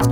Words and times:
Ciao 0.00 0.08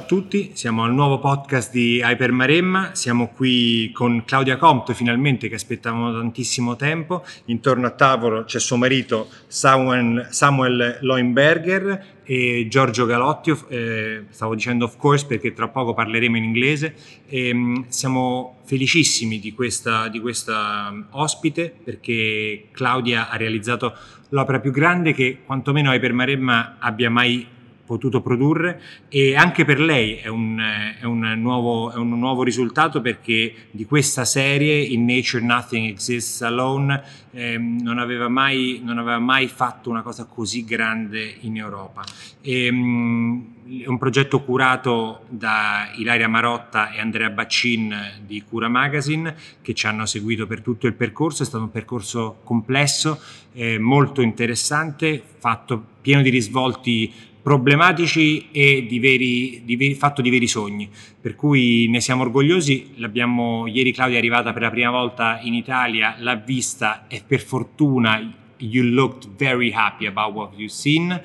tutti, 0.00 0.50
siamo 0.54 0.82
al 0.82 0.92
nuovo 0.92 1.20
podcast 1.20 1.70
di 1.70 2.00
Hyper 2.02 2.32
Maremma, 2.32 2.90
siamo 2.94 3.28
qui 3.28 3.92
con 3.92 4.24
Claudia 4.24 4.56
Comte 4.56 4.94
finalmente 4.94 5.48
che 5.48 5.54
aspettavamo 5.54 6.12
tantissimo 6.12 6.74
tempo, 6.74 7.24
intorno 7.44 7.86
a 7.86 7.90
tavolo 7.90 8.42
c'è 8.42 8.58
suo 8.58 8.76
marito 8.76 9.28
Samuel, 9.46 10.26
Samuel 10.30 10.98
Loinberger 11.02 12.21
e 12.32 12.66
Giorgio 12.66 13.04
Galotti, 13.04 13.54
eh, 13.68 14.24
stavo 14.30 14.54
dicendo 14.54 14.86
of 14.86 14.96
course 14.96 15.26
perché 15.26 15.52
tra 15.52 15.68
poco 15.68 15.92
parleremo 15.92 16.38
in 16.38 16.44
inglese, 16.44 16.94
e, 17.28 17.52
mh, 17.52 17.88
siamo 17.88 18.60
felicissimi 18.64 19.38
di 19.38 19.52
questa, 19.52 20.08
di 20.08 20.18
questa 20.18 20.88
um, 20.90 21.04
ospite 21.10 21.74
perché 21.84 22.68
Claudia 22.70 23.28
ha 23.28 23.36
realizzato 23.36 23.94
l'opera 24.30 24.60
più 24.60 24.70
grande 24.70 25.12
che 25.12 25.40
quantomeno 25.44 25.92
Hyper 25.92 26.14
Maremma 26.14 26.76
abbia 26.78 27.10
mai 27.10 27.46
potuto 27.92 28.22
produrre 28.22 28.80
e 29.08 29.36
anche 29.36 29.66
per 29.66 29.78
lei 29.78 30.14
è 30.14 30.28
un, 30.28 30.58
è, 30.98 31.04
un 31.04 31.20
nuovo, 31.36 31.92
è 31.92 31.96
un, 31.96 32.18
nuovo, 32.18 32.42
risultato 32.42 33.02
perché 33.02 33.54
di 33.70 33.84
questa 33.84 34.24
serie 34.24 34.80
In 34.80 35.04
Nature 35.04 35.44
Nothing 35.44 35.90
Exists 35.90 36.40
Alone 36.40 37.02
eh, 37.32 37.58
non, 37.58 37.98
aveva 37.98 38.28
mai, 38.28 38.80
non, 38.82 38.96
aveva 38.96 39.18
mai, 39.18 39.46
fatto 39.46 39.90
una 39.90 40.00
cosa 40.00 40.24
così 40.24 40.64
grande 40.64 41.36
in 41.40 41.58
Europa. 41.58 42.02
E, 42.40 42.70
um, 42.70 43.60
è 43.80 43.86
un 43.86 43.98
progetto 43.98 44.42
curato 44.42 45.24
da 45.28 45.90
Ilaria 45.96 46.28
Marotta 46.28 46.90
e 46.90 47.00
Andrea 47.00 47.30
Baccin 47.30 47.94
di 48.24 48.42
Cura 48.46 48.68
Magazine 48.68 49.34
che 49.62 49.72
ci 49.72 49.86
hanno 49.86 50.04
seguito 50.04 50.46
per 50.46 50.62
tutto 50.62 50.86
il 50.86 50.94
percorso, 50.94 51.42
è 51.42 51.46
stato 51.46 51.64
un 51.64 51.70
percorso 51.70 52.40
complesso, 52.42 53.20
eh, 53.52 53.78
molto 53.78 54.20
interessante, 54.20 55.22
fatto 55.38 55.90
pieno 56.00 56.22
di 56.22 56.30
risvolti 56.30 57.12
problematici 57.42 58.50
e 58.52 58.86
di 58.88 58.98
veri, 59.00 59.62
di 59.64 59.76
veri, 59.76 59.94
fatto 59.94 60.22
di 60.22 60.30
veri 60.30 60.46
sogni, 60.46 60.88
per 61.20 61.34
cui 61.34 61.88
ne 61.88 62.00
siamo 62.00 62.22
orgogliosi. 62.22 62.92
L'abbiamo, 62.96 63.66
ieri 63.66 63.92
Claudia 63.92 64.16
è 64.16 64.18
arrivata 64.18 64.52
per 64.52 64.62
la 64.62 64.70
prima 64.70 64.90
volta 64.90 65.40
in 65.42 65.54
Italia, 65.54 66.14
l'ha 66.18 66.36
vista 66.36 67.06
e 67.08 67.22
per 67.26 67.40
fortuna 67.40 68.34
you 68.58 68.84
looked 68.84 69.28
very 69.36 69.72
happy 69.72 70.06
about 70.06 70.32
what 70.32 70.52
you've 70.56 70.72
seen. 70.72 71.20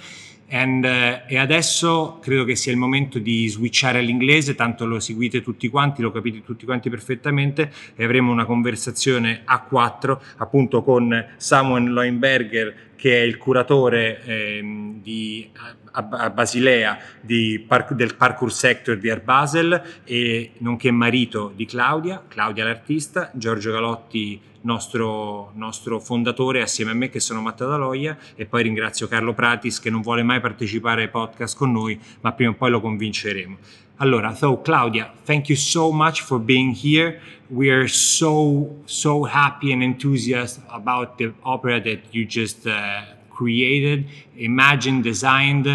And, 0.50 0.84
uh, 0.84 1.31
e 1.31 1.38
adesso 1.38 2.20
credo 2.22 2.45
che 2.45 2.56
sia 2.56 2.72
il 2.72 2.78
momento 2.78 3.20
di 3.20 3.48
switchare 3.50 4.00
all'inglese, 4.00 4.56
tanto 4.56 4.86
lo 4.86 5.00
seguite 5.00 5.42
tutti 5.42 5.67
quanti, 5.67 6.02
lo 6.02 6.12
capite 6.12 6.42
tutti 6.44 6.66
quanti 6.66 6.89
perfettamente 6.89 7.72
e 7.95 8.04
avremo 8.04 8.31
una 8.31 8.45
conversazione 8.45 9.42
a 9.44 9.62
quattro 9.62 10.22
appunto 10.38 10.84
con 10.84 11.34
Samuel 11.36 11.92
Loinberger 11.92 12.76
che 12.95 13.22
è 13.22 13.22
il 13.22 13.38
curatore 13.38 14.23
eh, 14.23 14.94
di, 15.02 15.50
a, 15.92 16.08
a, 16.09 16.30
Basilea 16.31 16.98
di, 17.22 17.66
del 17.92 18.16
Parkour 18.16 18.52
Sector 18.52 18.98
di 18.98 19.09
Art 19.09 19.23
Basel 19.23 19.82
e 20.04 20.52
nonché 20.58 20.92
marito 20.92 21.54
di 21.56 21.66
Claudia, 21.66 22.23
Claudia 22.28 22.66
l'artista, 22.66 23.32
Giorgio 23.34 23.72
Galotti 23.72 24.42
nostro, 24.68 25.52
nostro 25.54 26.00
fondatore 26.00 26.62
assieme 26.62 26.92
a 26.92 26.94
me 26.94 27.10
che 27.10 27.22
sono 27.22 27.40
Matta 27.40 27.66
Daloia 27.66 28.18
e 28.36 28.46
poi 28.46 28.64
ringrazio 28.64 29.08
Carlo 29.08 29.34
Pratis 29.34 29.80
che 29.80 29.90
non 29.90 30.02
vuole 30.02 30.23
mai 30.23 30.42
partecipare 30.42 31.04
ai 31.04 31.10
podcast 31.10 31.58
con 31.58 31.72
noi 31.72 31.98
ma 32.22 32.34
prima 32.34 32.52
o 32.52 32.54
poi 32.54 32.70
lo 32.70 32.82
convinceremo. 32.82 33.58
Allora, 34.00 34.36
so 34.36 34.62
Claudia, 34.62 35.12
thank 35.23 35.48
you 35.48 35.58
so 35.58 35.92
much 35.92 36.22
for 36.22 36.38
being 36.40 36.76
here. 36.76 37.20
We 37.50 37.72
are 37.72 37.88
so, 37.88 38.76
so 38.86 39.23
happy 39.23 39.72
and 39.72 39.82
enthusiastic 39.82 40.64
about 40.68 41.18
the 41.18 41.34
opera 41.44 41.80
that 41.82 42.00
you 42.12 42.26
just 42.28 42.67
uh, 42.67 43.02
created, 43.30 44.05
imagined, 44.36 45.04
designed. 45.04 45.67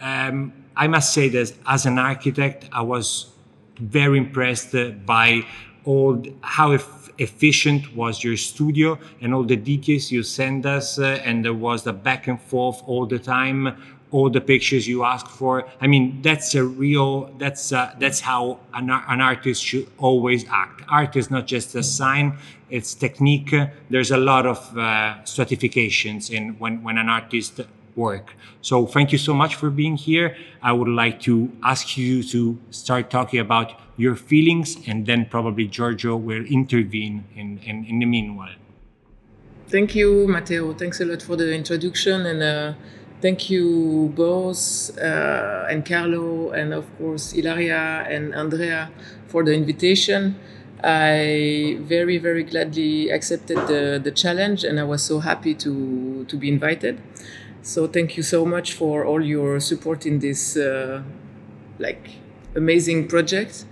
Um, 0.00 0.52
I 0.76 0.86
must 0.86 1.12
say 1.12 1.28
that 1.30 1.52
as 1.66 1.86
an 1.86 1.98
architect, 1.98 2.68
I 2.70 2.82
was 2.82 3.32
very 3.80 4.18
impressed 4.18 4.76
by 5.04 5.44
all 5.84 6.22
how 6.42 6.72
efficient 7.18 7.94
was 7.94 8.22
your 8.24 8.36
studio 8.36 8.98
and 9.20 9.34
all 9.34 9.44
the 9.44 9.56
details 9.56 10.10
you 10.10 10.22
send 10.22 10.66
us, 10.66 10.98
uh, 10.98 11.20
and 11.24 11.44
there 11.44 11.54
was 11.54 11.82
the 11.84 11.92
back 11.92 12.26
and 12.26 12.40
forth 12.40 12.82
all 12.86 13.06
the 13.06 13.18
time 13.18 13.76
all 14.14 14.30
the 14.30 14.40
pictures 14.40 14.86
you 14.86 15.02
ask 15.02 15.26
for. 15.26 15.66
I 15.80 15.88
mean, 15.88 16.22
that's 16.22 16.54
a 16.54 16.62
real, 16.62 17.34
that's, 17.36 17.72
uh, 17.72 17.96
that's 17.98 18.20
how 18.20 18.60
an, 18.72 18.88
an 18.88 19.20
artist 19.20 19.60
should 19.64 19.88
always 19.98 20.44
act. 20.48 20.82
Art 20.88 21.16
is 21.16 21.32
not 21.32 21.48
just 21.48 21.74
a 21.74 21.82
sign, 21.82 22.38
it's 22.70 22.94
technique. 22.94 23.52
There's 23.90 24.12
a 24.12 24.16
lot 24.16 24.46
of 24.46 24.78
uh, 24.78 25.24
stratifications 25.24 26.30
in 26.30 26.50
when, 26.60 26.80
when 26.84 26.96
an 26.96 27.08
artist 27.08 27.60
work. 27.96 28.34
So 28.60 28.86
thank 28.86 29.12
you 29.12 29.18
so 29.18 29.34
much 29.34 29.54
for 29.54 29.70
being 29.70 29.96
here. 29.96 30.36
I 30.62 30.72
would 30.72 30.88
like 30.88 31.20
to 31.22 31.50
ask 31.62 31.96
you 31.96 32.22
to 32.24 32.58
start 32.70 33.10
talking 33.10 33.40
about 33.40 33.80
your 33.96 34.16
feelings 34.16 34.76
and 34.86 35.06
then 35.06 35.26
probably 35.26 35.66
Giorgio 35.66 36.16
will 36.16 36.44
intervene 36.44 37.24
in, 37.36 37.58
in, 37.58 37.84
in 37.84 37.98
the 38.00 38.06
meanwhile. 38.06 38.56
Thank 39.68 39.94
you, 39.94 40.26
Matteo. 40.28 40.74
Thanks 40.74 41.00
a 41.00 41.04
lot 41.04 41.22
for 41.22 41.36
the 41.36 41.54
introduction 41.54 42.26
and 42.26 42.42
uh, 42.42 42.74
Thank 43.24 43.48
you 43.48 44.12
both 44.14 44.98
uh, 44.98 45.64
and 45.70 45.82
Carlo 45.86 46.50
and 46.50 46.74
of 46.74 46.84
course 46.98 47.32
Ilaria 47.32 48.04
and 48.06 48.34
Andrea 48.34 48.90
for 49.28 49.42
the 49.42 49.54
invitation. 49.54 50.36
I 50.82 51.78
very 51.80 52.18
very 52.18 52.44
gladly 52.44 53.08
accepted 53.08 53.56
the, 53.66 53.98
the 53.98 54.10
challenge 54.10 54.62
and 54.62 54.78
I 54.78 54.84
was 54.84 55.02
so 55.02 55.20
happy 55.20 55.54
to 55.54 56.26
to 56.28 56.36
be 56.36 56.50
invited. 56.50 57.00
So 57.64 57.88
thank 57.88 58.16
you 58.16 58.22
so 58.22 58.46
much 58.46 58.74
for 58.74 59.04
all 59.04 59.24
your 59.24 59.58
support 59.58 60.06
in 60.06 60.20
this 60.20 60.56
uh, 60.56 61.02
like 61.80 62.10
amazing 62.54 63.08
project. 63.08 63.64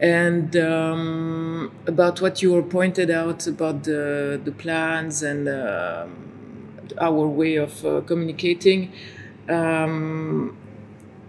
And 0.00 0.56
um, 0.56 1.70
about 1.86 2.20
what 2.20 2.42
you 2.42 2.52
were 2.52 2.62
pointed 2.62 3.10
out 3.10 3.46
about 3.46 3.84
the 3.84 4.40
the 4.42 4.52
plans 4.52 5.22
and. 5.22 5.48
Um, 5.48 6.28
our 7.00 7.26
way 7.26 7.56
of 7.56 7.84
uh, 7.84 8.00
communicating. 8.02 8.92
Um, 9.48 10.56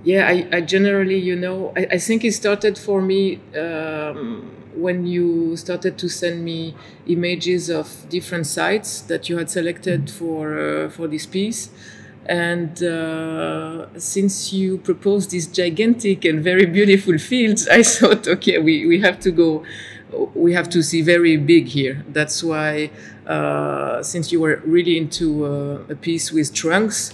yeah, 0.03 0.27
I, 0.27 0.47
I, 0.51 0.61
generally, 0.61 1.17
you 1.17 1.35
know, 1.35 1.73
I, 1.75 1.87
I, 1.91 1.97
think 1.97 2.23
it 2.23 2.33
started 2.33 2.77
for 2.77 3.01
me 3.01 3.39
um, 3.57 4.51
when 4.75 5.05
you 5.05 5.55
started 5.57 5.97
to 5.97 6.09
send 6.09 6.43
me 6.43 6.75
images 7.07 7.69
of 7.69 8.07
different 8.09 8.47
sites 8.47 9.01
that 9.01 9.29
you 9.29 9.37
had 9.37 9.49
selected 9.49 10.09
for 10.09 10.59
uh, 10.59 10.89
for 10.89 11.07
this 11.07 11.25
piece. 11.25 11.69
And 12.25 12.83
uh, 12.83 13.87
since 13.97 14.53
you 14.53 14.77
proposed 14.77 15.31
these 15.31 15.47
gigantic 15.47 16.25
and 16.25 16.43
very 16.43 16.67
beautiful 16.67 17.17
fields, 17.17 17.67
I 17.71 17.81
thought, 17.81 18.27
okay, 18.27 18.59
we, 18.59 18.85
we 18.85 18.99
have 18.99 19.19
to 19.21 19.31
go 19.31 19.63
we 20.33 20.53
have 20.53 20.69
to 20.69 20.81
see 20.81 21.01
very 21.01 21.37
big 21.37 21.67
here. 21.67 22.03
That's 22.09 22.43
why, 22.43 22.91
uh, 23.27 24.01
since 24.03 24.31
you 24.31 24.41
were 24.41 24.61
really 24.65 24.97
into 24.97 25.45
uh, 25.45 25.83
a 25.89 25.95
piece 25.95 26.31
with 26.31 26.53
trunks, 26.53 27.13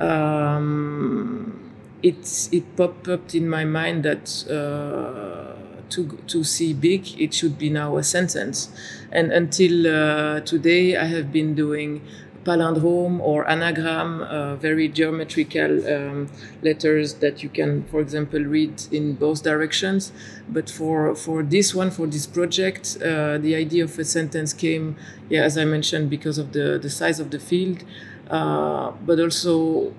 um, 0.00 1.72
it 2.02 2.48
it 2.52 2.76
popped 2.76 3.08
up 3.08 3.34
in 3.34 3.48
my 3.48 3.64
mind 3.64 4.04
that 4.04 4.28
uh, 4.48 5.55
to 5.90 6.18
to 6.26 6.44
see 6.44 6.72
big, 6.72 7.20
it 7.20 7.34
should 7.34 7.58
be 7.58 7.70
now 7.70 7.96
a 7.96 8.02
sentence. 8.02 8.70
And 9.12 9.32
until 9.32 9.86
uh, 9.86 10.40
today, 10.40 10.96
I 10.96 11.04
have 11.04 11.32
been 11.32 11.54
doing 11.54 12.02
palindrome 12.46 13.18
or 13.20 13.48
anagram, 13.50 14.22
uh, 14.22 14.54
very 14.56 14.88
geometrical 14.88 15.72
um, 15.94 16.28
letters 16.62 17.14
that 17.14 17.42
you 17.42 17.48
can, 17.48 17.82
for 17.90 18.00
example, 18.00 18.40
read 18.40 18.82
in 18.92 19.14
both 19.14 19.42
directions. 19.42 20.12
But 20.48 20.70
for 20.70 21.14
for 21.14 21.42
this 21.42 21.74
one, 21.74 21.90
for 21.90 22.06
this 22.06 22.26
project, 22.26 22.96
uh, 23.02 23.38
the 23.38 23.54
idea 23.56 23.84
of 23.84 23.98
a 23.98 24.04
sentence 24.04 24.52
came, 24.52 24.96
yeah, 25.28 25.42
as 25.42 25.58
I 25.58 25.64
mentioned, 25.64 26.08
because 26.08 26.38
of 26.38 26.52
the 26.52 26.78
the 26.80 26.90
size 26.90 27.18
of 27.20 27.30
the 27.30 27.40
field, 27.40 27.84
uh, 28.30 28.92
but 29.04 29.18
also 29.18 29.92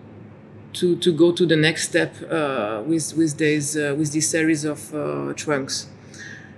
to 0.79 0.95
to 0.97 1.11
go 1.11 1.31
to 1.31 1.45
the 1.45 1.55
next 1.55 1.89
step 1.89 2.15
uh, 2.31 2.83
with 2.85 3.15
with 3.17 3.37
this 3.37 3.75
uh, 3.75 3.95
with 3.97 4.11
this 4.13 4.29
series 4.29 4.65
of 4.65 4.93
uh, 4.93 5.33
trunks, 5.33 5.87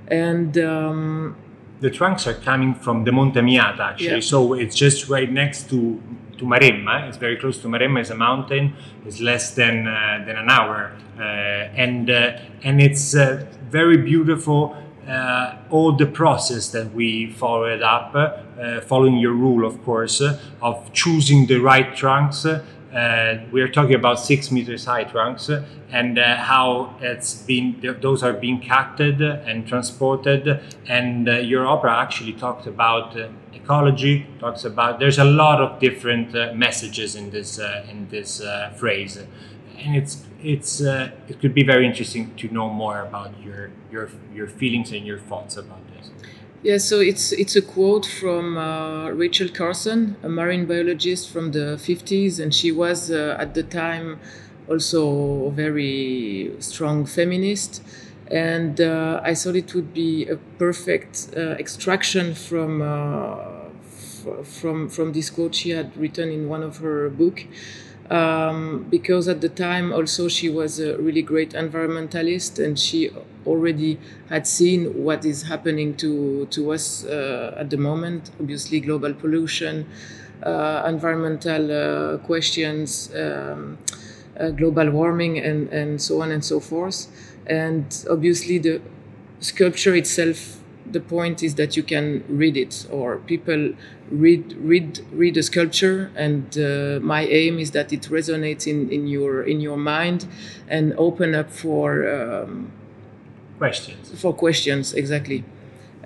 and. 0.08 0.58
Um, 0.58 1.36
the 1.82 1.90
trunks 1.90 2.28
are 2.28 2.34
coming 2.34 2.76
from 2.76 3.06
the 3.06 3.12
Monte 3.14 3.40
Amiata 3.40 3.80
actually, 3.80 4.16
yeah. 4.16 4.20
so 4.20 4.54
it's 4.54 4.76
just 4.76 5.08
right 5.08 5.32
next 5.32 5.70
to 5.70 6.02
to 6.40 6.46
Maremma. 6.46 7.08
It's 7.08 7.18
very 7.18 7.38
close 7.38 7.58
to 7.60 7.68
Maremma. 7.68 8.02
It's 8.02 8.10
a 8.10 8.16
mountain. 8.16 8.74
It's 9.06 9.20
less 9.20 9.54
than 9.54 9.88
uh, 9.88 10.24
than 10.26 10.36
an 10.38 10.50
hour, 10.50 10.92
uh, 11.18 11.22
and 11.22 12.10
uh, 12.10 12.40
and 12.64 12.82
it's 12.82 13.16
uh, 13.16 13.46
very 13.70 13.98
beautiful. 13.98 14.76
Uh, 15.08 15.58
all 15.72 15.92
the 15.94 16.06
process 16.06 16.70
that 16.70 16.94
we 16.94 17.32
followed 17.32 17.82
up, 17.82 18.14
uh, 18.14 18.80
following 18.82 19.18
your 19.18 19.34
rule, 19.34 19.66
of 19.66 19.84
course, 19.84 20.22
of 20.62 20.94
choosing 20.94 21.48
the 21.48 21.58
right 21.58 21.96
trunks 21.96 22.46
uh, 22.94 23.38
we 23.52 23.62
are 23.62 23.68
talking 23.68 23.94
about 23.94 24.20
six 24.20 24.50
meters 24.52 24.86
high 24.86 25.04
trunks 25.04 25.50
uh, 25.50 25.64
and 25.92 26.18
uh, 26.18 26.36
how 26.38 26.96
it's 27.02 27.36
been 27.44 27.80
th- 27.82 27.98
those 28.02 28.24
are 28.24 28.34
being 28.34 28.62
cutted 28.62 29.22
and 29.22 29.68
transported. 29.68 30.60
And 30.88 31.30
uh, 31.30 31.34
your 31.34 31.68
opera 31.68 31.96
actually 31.96 32.34
talked 32.34 32.66
about 32.66 33.16
uh, 33.16 33.30
ecology, 33.54 34.26
talks 34.40 34.66
about 34.66 35.00
there's 35.00 35.20
a 35.20 35.24
lot 35.24 35.62
of 35.62 35.80
different 35.80 36.36
uh, 36.36 36.54
messages 36.56 37.16
in 37.16 37.30
this 37.30 37.60
in 37.60 38.08
this 38.10 38.42
phrase, 38.78 39.18
and 39.78 39.96
it's 39.96 40.26
it's 40.42 40.82
it 40.82 41.40
could 41.40 41.54
be 41.54 41.64
very 41.64 41.86
interesting 41.86 42.34
to 42.38 42.48
know 42.50 42.70
more 42.70 43.02
about 43.02 43.32
your 43.44 43.70
your 43.92 44.10
your 44.34 44.48
feelings 44.48 44.92
and 44.92 45.06
your 45.06 45.20
thoughts 45.20 45.58
about 45.58 45.80
this. 45.96 45.99
Yeah, 46.62 46.78
so 46.78 47.00
it's 47.00 47.32
it's 47.32 47.56
a 47.56 47.62
quote 47.62 48.06
from 48.06 48.58
uh, 48.58 49.10
Rachel 49.12 49.48
Carson, 49.48 50.18
a 50.24 50.28
marine 50.30 50.66
biologist 50.66 51.30
from 51.30 51.52
the 51.52 51.78
50s, 51.78 52.40
and 52.40 52.54
she 52.54 52.72
was 52.72 53.10
uh, 53.12 53.38
at 53.40 53.54
the 53.54 53.64
time 53.64 54.20
also 54.68 55.46
a 55.48 55.52
very 55.52 56.52
strong 56.60 57.06
feminist. 57.06 57.82
And 58.30 58.80
uh, 58.82 59.22
I 59.24 59.34
thought 59.36 59.56
it 59.56 59.74
would 59.74 59.94
be 59.94 60.28
a 60.28 60.36
perfect 60.60 61.30
uh, 61.36 61.56
extraction 61.64 62.36
from 62.36 62.82
uh, 62.82 63.38
f- 63.86 64.46
from 64.46 64.90
from 64.90 65.14
this 65.14 65.30
quote 65.30 65.56
she 65.56 65.70
had 65.70 65.96
written 65.96 66.30
in 66.30 66.50
one 66.50 66.62
of 66.62 66.78
her 66.80 67.10
book 67.10 67.46
um, 68.10 68.86
because 68.90 69.28
at 69.28 69.42
the 69.42 69.50
time 69.50 69.94
also 69.94 70.28
she 70.28 70.50
was 70.50 70.80
a 70.80 70.98
really 70.98 71.22
great 71.22 71.52
environmentalist 71.52 72.64
and 72.64 72.80
she 72.80 73.12
already 73.46 74.00
had 74.30 74.48
seen 74.48 75.04
what 75.04 75.26
is 75.26 75.44
happening 75.44 75.96
to, 75.98 76.46
to 76.48 76.72
us 76.72 77.06
uh, 77.06 77.54
at 77.58 77.70
the 77.70 77.78
moment. 77.78 78.32
Obviously 78.40 78.80
global 78.80 79.14
pollution 79.14 79.86
uh, 80.44 80.84
environmental 80.88 81.72
uh, 81.72 82.18
questions 82.20 83.14
um, 83.16 83.78
uh, 84.40 84.50
global 84.52 84.90
warming 84.90 85.38
and, 85.38 85.70
and 85.70 86.02
so 86.02 86.22
on 86.22 86.32
and 86.32 86.44
so 86.44 86.60
forth. 86.60 87.08
And 87.46 87.86
obviously 88.10 88.58
the 88.58 88.82
sculpture 89.40 89.96
itself 89.96 90.59
the 90.92 91.00
point 91.00 91.44
is 91.44 91.56
that 91.56 91.78
you 91.78 91.84
can 91.84 92.24
read 92.28 92.58
it 92.58 92.88
or 92.92 93.18
people 93.18 93.74
read 94.12 94.54
read 94.54 95.00
read 95.12 95.38
a 95.38 95.44
sculpture 95.44 96.12
and 96.16 96.58
uh, 96.58 97.00
my 97.02 97.26
aim 97.26 97.60
is 97.60 97.72
that 97.72 97.94
it 97.94 98.02
resonates 98.04 98.66
in, 98.68 98.90
in 98.90 99.08
your 99.08 99.44
in 99.44 99.62
your 99.62 99.78
mind 99.78 100.26
and 100.68 100.94
open 100.98 101.36
up 101.36 101.52
for 101.52 102.10
um, 102.10 102.72
questions. 103.58 104.22
for 104.22 104.34
questions 104.34 104.94
exactly. 104.94 105.44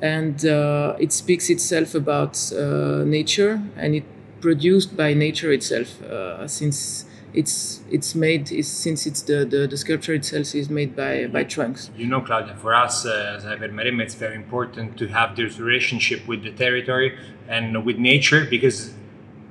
And 0.01 0.45
uh, 0.45 0.97
it 0.99 1.13
speaks 1.13 1.49
itself 1.49 1.95
about 1.95 2.51
uh, 2.51 3.03
nature 3.05 3.61
and 3.77 3.95
it 3.95 4.03
produced 4.41 4.97
by 4.97 5.13
nature 5.13 5.53
itself 5.53 6.01
uh, 6.01 6.45
since 6.47 7.05
it's 7.33 7.81
it's 7.89 8.13
made 8.15 8.51
is 8.51 8.69
since 8.69 9.05
it's 9.05 9.21
the, 9.23 9.45
the, 9.45 9.67
the 9.67 9.77
sculpture 9.77 10.13
itself 10.13 10.53
is 10.53 10.69
made 10.69 10.95
by 10.95 11.27
by 11.27 11.43
trunks. 11.43 11.89
You 11.97 12.07
know, 12.07 12.21
Claudia, 12.21 12.55
for 12.55 12.73
us 12.75 13.05
uh, 13.05 13.35
as 13.37 13.45
it's 13.45 14.15
very 14.15 14.35
important 14.35 14.97
to 14.97 15.07
have 15.07 15.35
this 15.35 15.59
relationship 15.59 16.27
with 16.27 16.43
the 16.43 16.51
territory 16.51 17.17
and 17.47 17.85
with 17.85 17.97
nature 17.97 18.45
because 18.45 18.93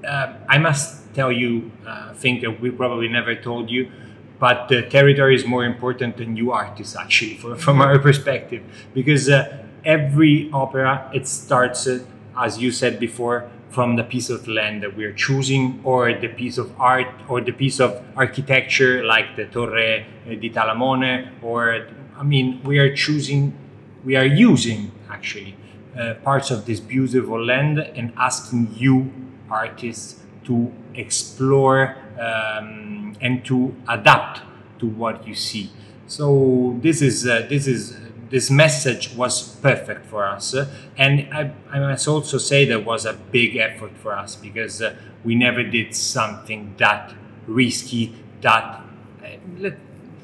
uh, 0.07 0.35
I 0.49 0.59
must 0.59 1.15
tell 1.15 1.31
you, 1.31 1.71
uh, 1.87 2.15
think 2.15 2.41
that 2.43 2.61
we 2.61 2.71
probably 2.71 3.09
never 3.09 3.35
told 3.35 3.71
you, 3.71 3.91
but 4.39 4.69
the 4.69 4.83
territory 4.83 5.35
is 5.35 5.47
more 5.47 5.65
important 5.65 6.17
than 6.17 6.37
you 6.37 6.53
artists 6.53 6.97
actually, 6.97 7.37
for, 7.37 7.55
from 7.57 7.81
our 7.81 7.99
perspective, 7.99 8.63
because 8.95 9.29
uh, 9.29 9.65
every 9.85 10.51
opera 10.53 11.11
it 11.15 11.27
starts, 11.27 11.87
uh, 11.87 12.05
as 12.37 12.59
you 12.59 12.73
said 12.73 12.99
before, 12.99 13.51
from 13.73 13.97
the 13.97 14.05
piece 14.05 14.29
of 14.31 14.47
land 14.47 14.83
that 14.83 14.97
we're 14.97 15.13
choosing 15.13 15.81
or 15.85 16.13
the 16.13 16.29
piece 16.29 16.59
of 16.59 16.71
art 16.79 17.09
or 17.29 17.41
the 17.41 17.53
piece 17.53 17.81
of 17.81 18.05
architecture 18.17 19.05
like 19.05 19.35
the 19.37 19.47
Torre 19.47 20.05
di 20.27 20.51
Talamone 20.51 21.31
or 21.43 21.89
I 22.17 22.23
mean 22.23 22.61
we 22.65 22.79
are 22.79 22.95
choosing 22.95 23.57
we 24.05 24.17
are 24.17 24.27
using 24.27 24.93
actually 25.11 25.57
uh, 25.99 26.15
parts 26.23 26.51
of 26.51 26.67
this 26.67 26.81
beautiful 26.81 27.43
land 27.45 27.79
and 27.79 28.13
asking 28.17 28.75
you 28.77 29.11
artists 29.51 30.21
to 30.45 30.73
explore 30.95 31.97
um, 32.19 33.17
and 33.21 33.45
to 33.45 33.75
adapt 33.89 34.41
to 34.81 34.87
what 34.87 35.27
you 35.27 35.35
see. 35.35 35.71
So 36.07 36.79
this 36.81 37.01
is 37.01 37.27
uh, 37.27 37.47
this 37.49 37.67
is 37.67 37.97
this 38.33 38.51
message 38.51 39.15
was 39.15 39.57
perfect 39.57 40.07
for 40.07 40.25
us. 40.25 40.55
and 40.97 41.29
I, 41.33 41.53
I, 41.71 41.79
must 41.79 42.09
also 42.09 42.39
say 42.39 42.65
that 42.65 42.83
was 42.83 43.05
a 43.05 43.13
big 43.13 43.57
effort 43.57 43.93
for 43.99 44.17
us 44.17 44.37
because 44.37 44.81
uh, 44.81 44.97
we 45.23 45.35
never 45.35 45.63
did 45.63 45.95
something 45.95 46.75
that 46.79 47.13
risky, 47.47 48.15
that, 48.41 48.81
uh, 49.23 49.71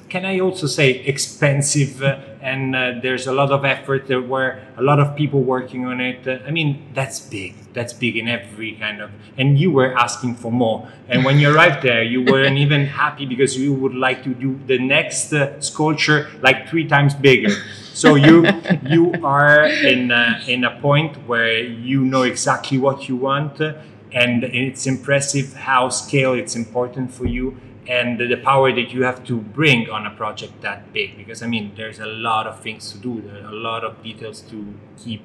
can 0.08 0.24
I 0.24 0.40
also 0.40 0.66
say, 0.66 1.00
expensive. 1.04 2.02
Uh, 2.40 2.44
and 2.44 2.76
uh, 2.76 2.92
there's 3.02 3.26
a 3.26 3.32
lot 3.32 3.50
of 3.50 3.64
effort. 3.64 4.06
There 4.06 4.20
were 4.20 4.60
a 4.76 4.82
lot 4.82 4.98
of 4.98 5.16
people 5.16 5.42
working 5.42 5.86
on 5.86 6.00
it. 6.00 6.26
I 6.46 6.50
mean, 6.50 6.90
that's 6.94 7.20
big. 7.20 7.54
That's 7.72 7.92
big 7.92 8.16
in 8.16 8.28
every 8.28 8.72
kind 8.72 9.00
of. 9.00 9.10
And 9.36 9.58
you 9.58 9.70
were 9.70 9.96
asking 9.96 10.36
for 10.36 10.50
more. 10.50 10.88
And 11.08 11.24
when 11.24 11.38
you 11.38 11.50
arrived 11.54 11.82
there, 11.82 12.02
you 12.02 12.22
weren't 12.22 12.58
even 12.58 12.86
happy 12.86 13.26
because 13.26 13.56
you 13.56 13.72
would 13.74 13.94
like 13.94 14.22
to 14.24 14.34
do 14.34 14.58
the 14.66 14.78
next 14.78 15.32
uh, 15.32 15.60
sculpture 15.60 16.28
like 16.42 16.68
three 16.68 16.86
times 16.86 17.14
bigger. 17.14 17.54
So 17.98 18.14
you 18.14 18.46
you 18.86 19.12
are 19.24 19.64
in 19.64 20.12
a, 20.12 20.40
in 20.46 20.62
a 20.62 20.80
point 20.80 21.16
where 21.26 21.58
you 21.58 22.04
know 22.04 22.22
exactly 22.22 22.78
what 22.78 23.08
you 23.08 23.16
want, 23.16 23.60
and 24.12 24.44
it's 24.44 24.86
impressive 24.86 25.54
how 25.54 25.88
scale 25.88 26.34
it's 26.34 26.54
important 26.54 27.12
for 27.12 27.26
you 27.26 27.56
and 27.88 28.18
the 28.20 28.36
power 28.36 28.70
that 28.70 28.92
you 28.92 29.02
have 29.02 29.24
to 29.24 29.38
bring 29.40 29.88
on 29.88 30.06
a 30.06 30.10
project 30.10 30.60
that 30.60 30.92
big 30.92 31.16
because 31.16 31.42
i 31.42 31.46
mean 31.46 31.72
there's 31.76 31.98
a 31.98 32.06
lot 32.06 32.46
of 32.46 32.60
things 32.60 32.92
to 32.92 32.98
do 32.98 33.22
there 33.22 33.42
are 33.42 33.48
a 33.48 33.54
lot 33.54 33.82
of 33.82 34.02
details 34.02 34.42
to 34.42 34.74
keep 35.02 35.22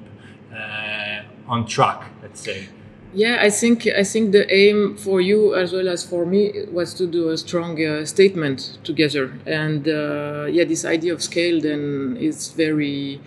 uh, 0.52 1.22
on 1.46 1.66
track 1.66 2.10
let's 2.22 2.40
say. 2.40 2.68
Yeah 3.12 3.38
i 3.40 3.50
think 3.50 3.86
i 3.86 4.02
think 4.02 4.32
the 4.32 4.52
aim 4.52 4.96
for 4.96 5.20
you 5.20 5.54
as 5.54 5.72
well 5.72 5.88
as 5.88 6.02
for 6.04 6.26
me 6.26 6.64
was 6.72 6.94
to 6.94 7.06
do 7.06 7.28
a 7.28 7.36
strong 7.36 7.84
uh, 7.84 8.04
statement 8.04 8.78
together. 8.82 9.38
And 9.46 9.86
uh, 9.86 10.46
yeah 10.50 10.64
this 10.64 10.84
idea 10.84 11.12
of 11.12 11.22
scale 11.22 11.60
then 11.60 12.16
is 12.18 12.50
very 12.50 13.20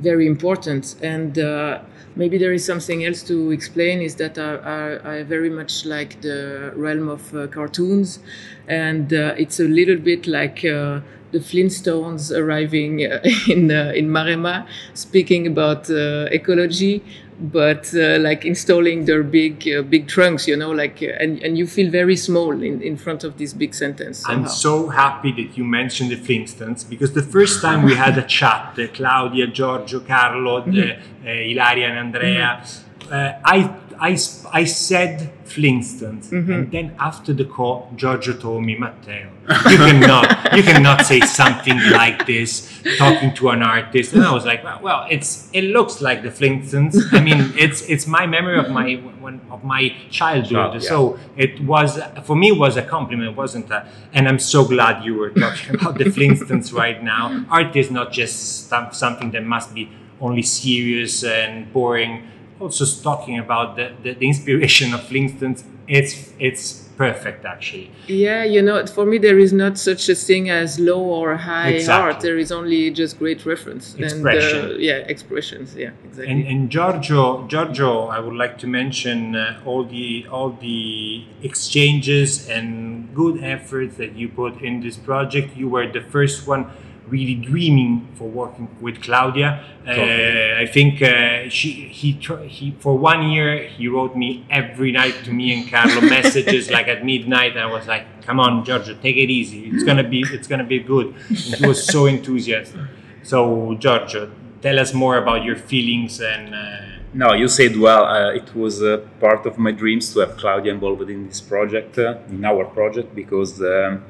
very 0.00 0.26
important. 0.26 0.94
And 1.02 1.38
uh, 1.38 1.80
maybe 2.16 2.38
there 2.38 2.52
is 2.52 2.64
something 2.64 3.04
else 3.04 3.22
to 3.22 3.50
explain 3.50 4.00
is 4.00 4.16
that 4.16 4.38
I, 4.38 4.54
I, 4.54 5.16
I 5.18 5.22
very 5.22 5.50
much 5.50 5.84
like 5.84 6.20
the 6.20 6.72
realm 6.74 7.08
of 7.08 7.34
uh, 7.34 7.46
cartoons 7.46 8.18
and 8.66 9.12
uh, 9.12 9.34
it's 9.36 9.60
a 9.60 9.68
little 9.68 9.96
bit 9.96 10.26
like 10.26 10.64
uh, 10.64 11.00
the 11.32 11.38
Flintstones 11.38 12.34
arriving 12.36 13.04
uh, 13.04 13.20
in 13.48 13.70
uh, 13.70 13.92
in 13.94 14.08
Maremma, 14.08 14.66
speaking 14.94 15.46
about 15.46 15.90
uh, 15.90 16.26
ecology, 16.32 17.02
but 17.40 17.94
uh, 17.94 18.18
like 18.18 18.44
installing 18.44 19.04
their 19.04 19.22
big 19.22 19.68
uh, 19.68 19.82
big 19.82 20.08
trunks 20.08 20.48
you 20.48 20.56
know 20.56 20.70
like 20.70 20.98
uh, 21.02 21.06
and, 21.22 21.40
and 21.42 21.56
you 21.56 21.66
feel 21.66 21.90
very 21.90 22.16
small 22.16 22.50
in, 22.62 22.82
in 22.82 22.96
front 22.96 23.22
of 23.22 23.38
this 23.38 23.52
big 23.52 23.74
sentence 23.74 24.18
somehow. 24.18 24.42
i'm 24.42 24.48
so 24.48 24.88
happy 24.88 25.30
that 25.30 25.56
you 25.56 25.64
mentioned 25.64 26.10
the 26.10 26.16
flintstones 26.16 26.88
because 26.88 27.12
the 27.12 27.22
first 27.22 27.62
time 27.62 27.84
we 27.84 27.94
had 27.94 28.18
a 28.18 28.22
chat 28.38 28.76
claudia 28.94 29.46
giorgio 29.46 30.00
carlo 30.00 30.62
mm-hmm. 30.62 31.26
ilaria 31.26 31.88
and 31.88 31.98
andrea 31.98 32.60
mm-hmm. 32.60 33.42
i 33.44 33.72
I, 34.00 34.16
I 34.52 34.64
said 34.64 35.32
Flintstones, 35.44 36.28
mm-hmm. 36.28 36.52
and 36.52 36.70
then 36.70 36.96
after 37.00 37.32
the 37.32 37.44
call, 37.44 37.90
Giorgio 37.96 38.34
told 38.34 38.64
me, 38.64 38.76
Matteo, 38.76 39.30
you 39.48 39.76
cannot, 39.76 40.56
you 40.56 40.62
cannot 40.62 41.06
say 41.06 41.20
something 41.20 41.78
like 41.90 42.26
this 42.26 42.82
talking 42.98 43.34
to 43.34 43.48
an 43.50 43.62
artist. 43.62 44.12
And 44.12 44.24
I 44.24 44.32
was 44.32 44.44
like, 44.44 44.62
well, 44.62 44.78
well, 44.82 45.06
it's 45.10 45.50
it 45.52 45.62
looks 45.62 46.00
like 46.00 46.22
the 46.22 46.28
Flintstones. 46.28 47.12
I 47.12 47.20
mean, 47.20 47.52
it's 47.56 47.82
it's 47.88 48.06
my 48.06 48.26
memory 48.26 48.58
of 48.58 48.70
my 48.70 48.94
when, 49.20 49.40
of 49.50 49.64
my 49.64 49.94
childhood. 50.10 50.74
yeah. 50.74 50.88
So 50.88 51.18
it 51.36 51.60
was 51.60 51.98
for 52.24 52.36
me 52.36 52.48
it 52.50 52.58
was 52.58 52.76
a 52.76 52.82
compliment, 52.82 53.36
wasn't 53.36 53.70
it? 53.70 53.82
And 54.12 54.28
I'm 54.28 54.38
so 54.38 54.64
glad 54.64 55.04
you 55.04 55.14
were 55.14 55.30
talking 55.30 55.74
about 55.74 55.98
the 55.98 56.04
Flintstones 56.04 56.72
right 56.72 57.02
now. 57.02 57.44
Art 57.50 57.74
is 57.74 57.90
not 57.90 58.12
just 58.12 58.68
something 58.92 59.30
that 59.32 59.44
must 59.44 59.74
be 59.74 59.90
only 60.20 60.42
serious 60.42 61.24
and 61.24 61.72
boring 61.72 62.26
also 62.60 62.84
talking 63.02 63.38
about 63.38 63.76
the, 63.76 63.92
the, 64.02 64.14
the 64.14 64.26
inspiration 64.26 64.94
of 64.94 65.00
Flintstones, 65.00 65.64
it's 65.86 66.32
it's 66.38 66.88
perfect 66.98 67.44
actually. 67.44 67.90
Yeah, 68.08 68.42
you 68.44 68.60
know, 68.60 68.84
for 68.86 69.06
me 69.06 69.18
there 69.18 69.38
is 69.38 69.52
not 69.52 69.78
such 69.78 70.08
a 70.08 70.14
thing 70.14 70.50
as 70.50 70.78
low 70.78 71.00
or 71.00 71.36
high 71.36 71.70
exactly. 71.70 72.12
art. 72.12 72.20
There 72.20 72.36
is 72.36 72.50
only 72.52 72.90
just 72.90 73.18
great 73.18 73.46
reference 73.46 73.94
Expression. 73.94 74.58
and 74.58 74.72
uh, 74.72 74.76
yeah, 74.78 74.96
expressions. 75.14 75.76
Yeah, 75.76 75.92
exactly. 76.04 76.30
And, 76.30 76.46
and 76.46 76.70
Giorgio, 76.70 77.46
Giorgio, 77.46 78.08
I 78.08 78.18
would 78.18 78.34
like 78.34 78.58
to 78.58 78.66
mention 78.66 79.36
uh, 79.36 79.62
all 79.64 79.84
the 79.84 80.26
all 80.30 80.50
the 80.50 81.24
exchanges 81.42 82.48
and 82.48 83.14
good 83.14 83.42
efforts 83.42 83.96
that 83.96 84.12
you 84.16 84.28
put 84.28 84.60
in 84.60 84.80
this 84.80 84.96
project. 84.96 85.56
You 85.56 85.68
were 85.68 85.86
the 85.90 86.02
first 86.02 86.46
one 86.46 86.66
really 87.08 87.34
dreaming 87.34 88.08
for 88.14 88.28
working 88.28 88.68
with 88.80 89.02
Claudia. 89.02 89.64
Uh, 89.86 90.62
I 90.62 90.66
think 90.66 91.02
uh, 91.02 91.48
she 91.48 91.70
he 91.88 92.12
tr- 92.14 92.44
he 92.44 92.72
for 92.78 92.96
one 92.96 93.30
year 93.30 93.64
he 93.64 93.88
wrote 93.88 94.16
me 94.16 94.46
every 94.50 94.92
night 94.92 95.14
to 95.24 95.32
me 95.32 95.52
and 95.54 95.70
Carlo 95.70 96.00
messages 96.16 96.70
like 96.70 96.88
at 96.88 97.04
midnight. 97.04 97.52
And 97.52 97.60
I 97.60 97.66
was 97.66 97.86
like, 97.86 98.04
"Come 98.26 98.38
on, 98.40 98.64
Giorgio, 98.64 98.94
take 98.94 99.16
it 99.16 99.30
easy. 99.30 99.70
It's 99.72 99.84
gonna 99.84 100.08
be 100.08 100.20
it's 100.20 100.48
gonna 100.48 100.64
be 100.64 100.80
good." 100.80 101.14
And 101.28 101.54
he 101.60 101.66
was 101.66 101.84
so 101.84 102.06
enthusiastic. 102.06 102.80
So 103.22 103.74
Giorgio, 103.74 104.30
tell 104.62 104.78
us 104.78 104.92
more 104.92 105.18
about 105.18 105.44
your 105.44 105.56
feelings 105.56 106.20
and. 106.20 106.54
Uh, 106.54 106.88
no, 107.14 107.32
you 107.32 107.48
said 107.48 107.76
well. 107.76 108.04
Uh, 108.04 108.32
it 108.32 108.54
was 108.54 108.82
uh, 108.82 108.98
part 109.18 109.46
of 109.46 109.56
my 109.56 109.72
dreams 109.72 110.12
to 110.12 110.20
have 110.20 110.36
Claudia 110.36 110.72
involved 110.72 111.08
in 111.08 111.26
this 111.26 111.40
project, 111.40 111.98
uh, 111.98 112.18
in 112.28 112.44
our 112.44 112.66
project, 112.66 113.14
because 113.14 113.60
um, 113.62 114.04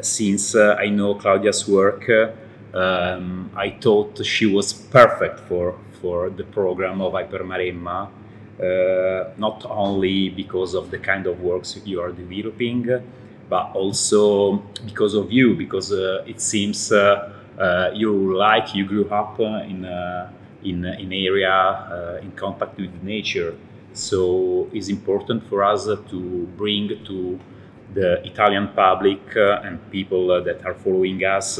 since 0.00 0.54
uh, 0.54 0.76
I 0.78 0.88
know 0.88 1.14
Claudia's 1.14 1.68
work, 1.68 2.08
um, 2.74 3.50
I 3.54 3.70
thought 3.70 4.24
she 4.24 4.46
was 4.46 4.72
perfect 4.72 5.40
for 5.40 5.78
for 6.00 6.30
the 6.30 6.44
program 6.44 7.00
of 7.00 7.12
Hypermaremma. 7.12 8.08
Uh, 8.60 9.30
not 9.38 9.64
only 9.68 10.28
because 10.28 10.74
of 10.74 10.90
the 10.90 10.98
kind 10.98 11.26
of 11.26 11.40
works 11.40 11.80
you 11.84 12.00
are 12.00 12.12
developing, 12.12 12.86
but 13.48 13.72
also 13.74 14.56
because 14.84 15.14
of 15.14 15.32
you, 15.32 15.54
because 15.56 15.92
uh, 15.92 16.24
it 16.26 16.40
seems 16.40 16.90
you 17.94 18.36
like 18.36 18.74
you 18.74 18.84
grew 18.86 19.08
up 19.08 19.40
in 19.40 19.84
in 20.64 20.84
in 20.84 21.12
area 21.12 21.52
uh, 21.52 22.18
in 22.22 22.32
contact 22.32 22.78
with 22.78 23.02
nature. 23.02 23.54
So 23.92 24.68
it's 24.72 24.88
important 24.88 25.46
for 25.48 25.62
us 25.62 25.84
to 25.84 26.48
bring 26.56 27.04
to 27.04 27.38
the 27.94 28.24
Italian 28.26 28.68
public 28.68 29.36
uh, 29.36 29.60
and 29.64 29.78
people 29.90 30.30
uh, 30.30 30.40
that 30.40 30.64
are 30.64 30.74
following 30.74 31.24
us 31.24 31.58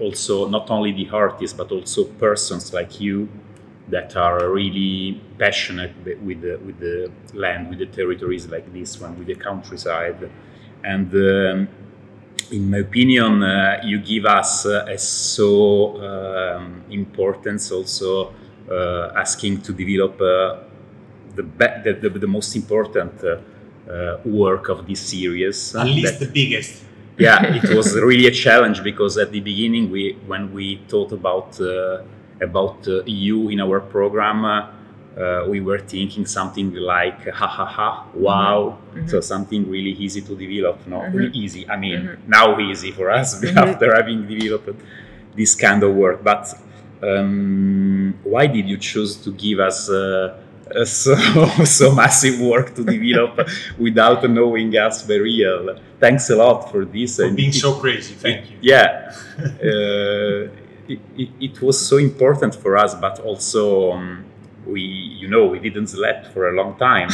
also 0.00 0.48
not 0.48 0.70
only 0.70 0.92
the 0.92 1.08
artists 1.10 1.56
but 1.56 1.72
also 1.72 2.04
persons 2.04 2.72
like 2.72 3.00
you 3.00 3.28
that 3.88 4.16
are 4.16 4.50
really 4.50 5.20
passionate 5.38 5.94
with 6.22 6.42
the, 6.42 6.56
with 6.64 6.78
the 6.78 7.10
land, 7.34 7.70
with 7.70 7.78
the 7.78 7.86
territories 7.86 8.46
like 8.46 8.70
this 8.72 9.00
one, 9.00 9.18
with 9.18 9.26
the 9.26 9.34
countryside. 9.34 10.30
And 10.84 11.12
um, 11.14 11.68
in 12.52 12.70
my 12.70 12.78
opinion, 12.78 13.42
uh, 13.42 13.80
you 13.84 13.98
give 13.98 14.26
us 14.26 14.66
uh, 14.66 14.86
a 14.88 14.98
so 14.98 15.96
um, 16.02 16.84
importance 16.90 17.72
also 17.72 18.34
uh, 18.70 19.12
asking 19.16 19.62
to 19.62 19.72
develop 19.72 20.20
uh, 20.20 20.58
the, 21.34 21.42
the, 21.84 21.98
the, 22.02 22.18
the, 22.18 22.26
most 22.26 22.54
important 22.56 23.22
uh, 23.24 23.28
uh, 23.28 23.38
work 24.24 24.68
of 24.68 24.86
this 24.86 25.00
series. 25.00 25.74
At 25.74 25.86
least 25.86 26.18
that, 26.18 26.26
the 26.26 26.32
biggest. 26.32 26.82
yeah, 27.18 27.54
it 27.54 27.74
was 27.74 27.94
really 27.94 28.26
a 28.26 28.30
challenge 28.30 28.82
because 28.82 29.18
at 29.18 29.32
the 29.32 29.40
beginning, 29.40 29.90
we 29.90 30.18
when 30.26 30.52
we 30.52 30.82
thought 30.88 31.12
about 31.12 31.58
about 32.40 32.86
you 33.06 33.48
in 33.48 33.60
our 33.60 33.80
program 33.80 34.68
uh, 35.18 35.44
we 35.48 35.60
were 35.60 35.78
thinking 35.78 36.24
something 36.24 36.72
like 36.74 37.28
ha 37.30 37.46
ha 37.46 37.64
ha 37.64 38.06
wow 38.14 38.78
mm-hmm. 38.94 39.06
so 39.08 39.20
something 39.20 39.68
really 39.68 39.90
easy 39.90 40.20
to 40.20 40.36
develop 40.36 40.86
no 40.86 41.00
mm-hmm. 41.00 41.16
really 41.16 41.36
easy 41.38 41.68
i 41.68 41.76
mean 41.76 42.00
mm-hmm. 42.00 42.30
now 42.30 42.58
easy 42.58 42.92
for 42.92 43.10
us 43.10 43.34
mm-hmm. 43.40 43.58
after 43.58 43.94
having 43.94 44.26
developed 44.26 44.80
this 45.34 45.54
kind 45.54 45.82
of 45.82 45.94
work 45.94 46.22
but 46.22 46.54
um, 47.02 48.18
why 48.24 48.46
did 48.46 48.68
you 48.68 48.76
choose 48.76 49.16
to 49.16 49.32
give 49.32 49.60
us 49.60 49.88
uh, 49.88 50.36
so 50.84 51.14
so 51.64 51.94
massive 51.94 52.40
work 52.40 52.74
to 52.74 52.84
develop 52.84 53.48
without 53.78 54.28
knowing 54.28 54.76
us 54.76 55.02
very 55.02 55.44
well. 55.44 55.76
Thanks 55.98 56.30
a 56.30 56.36
lot 56.36 56.70
for 56.70 56.84
this. 56.84 57.16
For 57.16 57.30
being 57.30 57.50
it, 57.50 57.54
so 57.54 57.74
crazy 57.74 58.14
thank 58.14 58.44
it, 58.44 58.50
you. 58.50 58.58
Yeah. 58.60 59.14
Uh, 59.38 60.50
it, 60.88 60.98
it, 61.16 61.28
it, 61.40 61.62
was 61.62 61.78
so 61.78 61.96
important 61.96 62.56
for 62.56 62.76
us 62.76 62.92
but 62.94 63.20
also 63.20 63.92
um, 63.92 64.24
we 64.66 64.80
you 64.80 65.28
know 65.28 65.46
we 65.46 65.60
didn't 65.60 65.86
slept 65.86 66.26
for 66.32 66.48
a 66.48 66.54
long 66.56 66.76
time. 66.76 67.08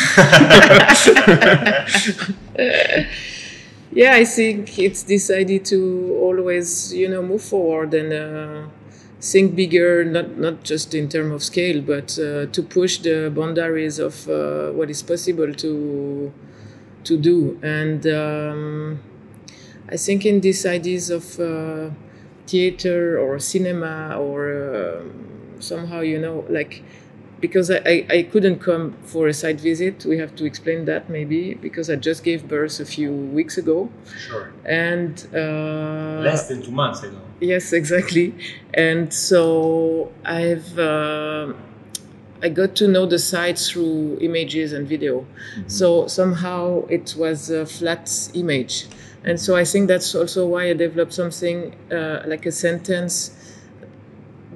Yeah 3.95 4.15
i 4.15 4.25
think 4.25 4.77
it's 4.79 5.05
decided 5.05 5.65
to 5.67 6.19
always 6.21 6.93
you 6.93 7.09
know 7.09 7.23
move 7.23 7.43
forward 7.43 7.95
and 7.95 8.13
uh, 8.13 8.67
think 9.33 9.57
bigger 9.57 10.05
not 10.05 10.29
not 10.39 10.57
just 10.65 10.95
in 10.95 11.09
terms 11.09 11.33
of 11.37 11.43
scale 11.43 11.81
but 11.93 12.09
uh, 12.19 12.47
to 12.57 12.63
push 12.63 12.99
the 12.99 13.33
boundaries 13.35 13.99
of 13.99 14.29
uh, 14.29 14.71
what 14.79 14.91
is 14.91 15.03
possible 15.03 15.53
to 15.55 16.33
to 17.05 17.19
do. 17.19 17.59
And 17.63 18.07
um, 18.07 19.01
i 19.91 19.97
think 19.97 20.25
in 20.27 20.41
these 20.41 20.65
ideas 20.67 21.11
of 21.11 21.39
uh, 21.41 21.91
theater 22.47 23.19
or 23.19 23.39
cinema 23.39 24.17
or 24.19 24.41
um, 24.77 25.13
somehow 25.61 26.01
you 26.01 26.19
know 26.19 26.45
like 26.49 26.83
because 27.41 27.71
I, 27.71 28.07
I, 28.09 28.23
couldn't 28.31 28.61
come 28.61 28.95
for 29.03 29.29
a 29.29 29.35
site 29.35 29.61
visit. 29.61 30.05
We 30.05 30.19
have 30.19 30.35
to 30.37 30.45
explain 30.45 30.85
that 30.87 31.11
maybe 31.11 31.55
because 31.55 31.91
I 31.91 31.97
just 31.97 32.25
gave 32.25 32.49
birth 32.49 32.81
a 32.81 32.85
few 32.85 33.13
weeks 33.13 33.59
ago. 33.59 33.91
Sure. 34.19 34.53
And 34.65 35.27
uh, 35.35 36.23
less 36.23 36.49
than 36.49 36.63
two 36.63 36.71
months 36.71 37.03
ago. 37.03 37.21
Yes, 37.41 37.73
exactly. 37.73 38.35
And 38.73 39.13
so 39.13 40.13
I've 40.25 40.79
uh, 40.79 41.53
I 42.43 42.49
got 42.49 42.75
to 42.77 42.89
know 42.89 43.07
the 43.07 43.19
site 43.19 43.59
through 43.59 44.19
images 44.21 44.73
and 44.73 44.87
video. 44.87 45.21
Mm-hmm. 45.21 45.69
So 45.69 46.07
somehow 46.07 46.87
it 46.89 47.15
was 47.19 47.51
a 47.51 47.67
flat 47.67 48.11
image, 48.35 48.87
and 49.25 49.41
so 49.41 49.57
I 49.57 49.65
think 49.65 49.89
that's 49.89 50.15
also 50.15 50.47
why 50.47 50.71
I 50.71 50.75
developed 50.75 51.13
something 51.13 51.75
uh, 51.91 52.23
like 52.27 52.47
a 52.47 52.53
sentence 52.53 53.33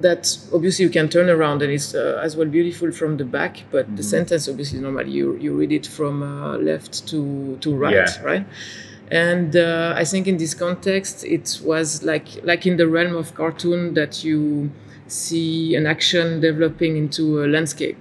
that 0.01 0.37
obviously 0.53 0.83
you 0.83 0.91
can 0.91 1.09
turn 1.09 1.29
around 1.29 1.61
and 1.61 1.71
it's 1.71 1.93
uh, 1.93 2.19
as 2.23 2.35
well 2.35 2.47
beautiful 2.47 2.91
from 2.91 3.17
the 3.17 3.25
back 3.25 3.63
but 3.71 3.85
mm-hmm. 3.85 3.95
the 3.95 4.03
sentence 4.03 4.47
obviously 4.47 4.79
normally 4.79 5.11
you, 5.11 5.35
you 5.37 5.53
read 5.53 5.71
it 5.71 5.85
from 5.85 6.23
uh, 6.23 6.57
left 6.57 7.07
to 7.07 7.57
to 7.61 7.75
right 7.75 7.93
yeah. 7.93 8.21
right 8.23 8.45
and 9.11 9.55
uh, 9.55 9.93
i 9.95 10.03
think 10.03 10.27
in 10.27 10.37
this 10.37 10.53
context 10.53 11.23
it 11.25 11.59
was 11.63 12.03
like 12.03 12.27
like 12.43 12.65
in 12.65 12.77
the 12.77 12.87
realm 12.87 13.15
of 13.15 13.33
cartoon 13.35 13.93
that 13.93 14.23
you 14.23 14.71
see 15.07 15.75
an 15.75 15.85
action 15.85 16.39
developing 16.39 16.95
into 16.95 17.43
a 17.43 17.47
landscape 17.47 17.97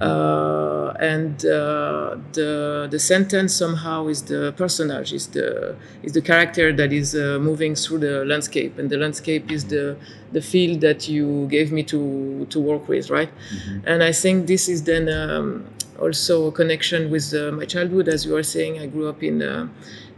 uh, 0.00 0.94
and 1.00 1.44
uh, 1.44 2.16
the 2.32 2.88
the 2.90 2.98
sentence 2.98 3.54
somehow 3.54 4.06
is 4.06 4.22
the 4.22 4.52
personage, 4.56 5.12
is 5.12 5.26
the 5.28 5.76
is 6.02 6.12
the 6.12 6.22
character 6.22 6.72
that 6.72 6.92
is 6.92 7.14
uh, 7.14 7.38
moving 7.40 7.74
through 7.74 7.98
the 7.98 8.24
landscape, 8.24 8.78
and 8.78 8.90
the 8.90 8.96
landscape 8.96 9.50
is 9.50 9.64
the 9.66 9.96
the 10.32 10.40
field 10.40 10.80
that 10.80 11.08
you 11.08 11.46
gave 11.48 11.72
me 11.72 11.82
to 11.82 12.46
to 12.50 12.60
work 12.60 12.88
with, 12.88 13.10
right? 13.10 13.30
Mm-hmm. 13.30 13.88
And 13.88 14.02
I 14.02 14.12
think 14.12 14.46
this 14.46 14.68
is 14.68 14.84
then 14.84 15.08
um, 15.08 15.66
also 15.98 16.48
a 16.48 16.52
connection 16.52 17.10
with 17.10 17.32
uh, 17.34 17.52
my 17.52 17.64
childhood, 17.64 18.08
as 18.08 18.24
you 18.26 18.36
are 18.36 18.42
saying. 18.42 18.78
I 18.78 18.86
grew 18.86 19.08
up 19.08 19.22
in 19.22 19.42
uh, 19.42 19.68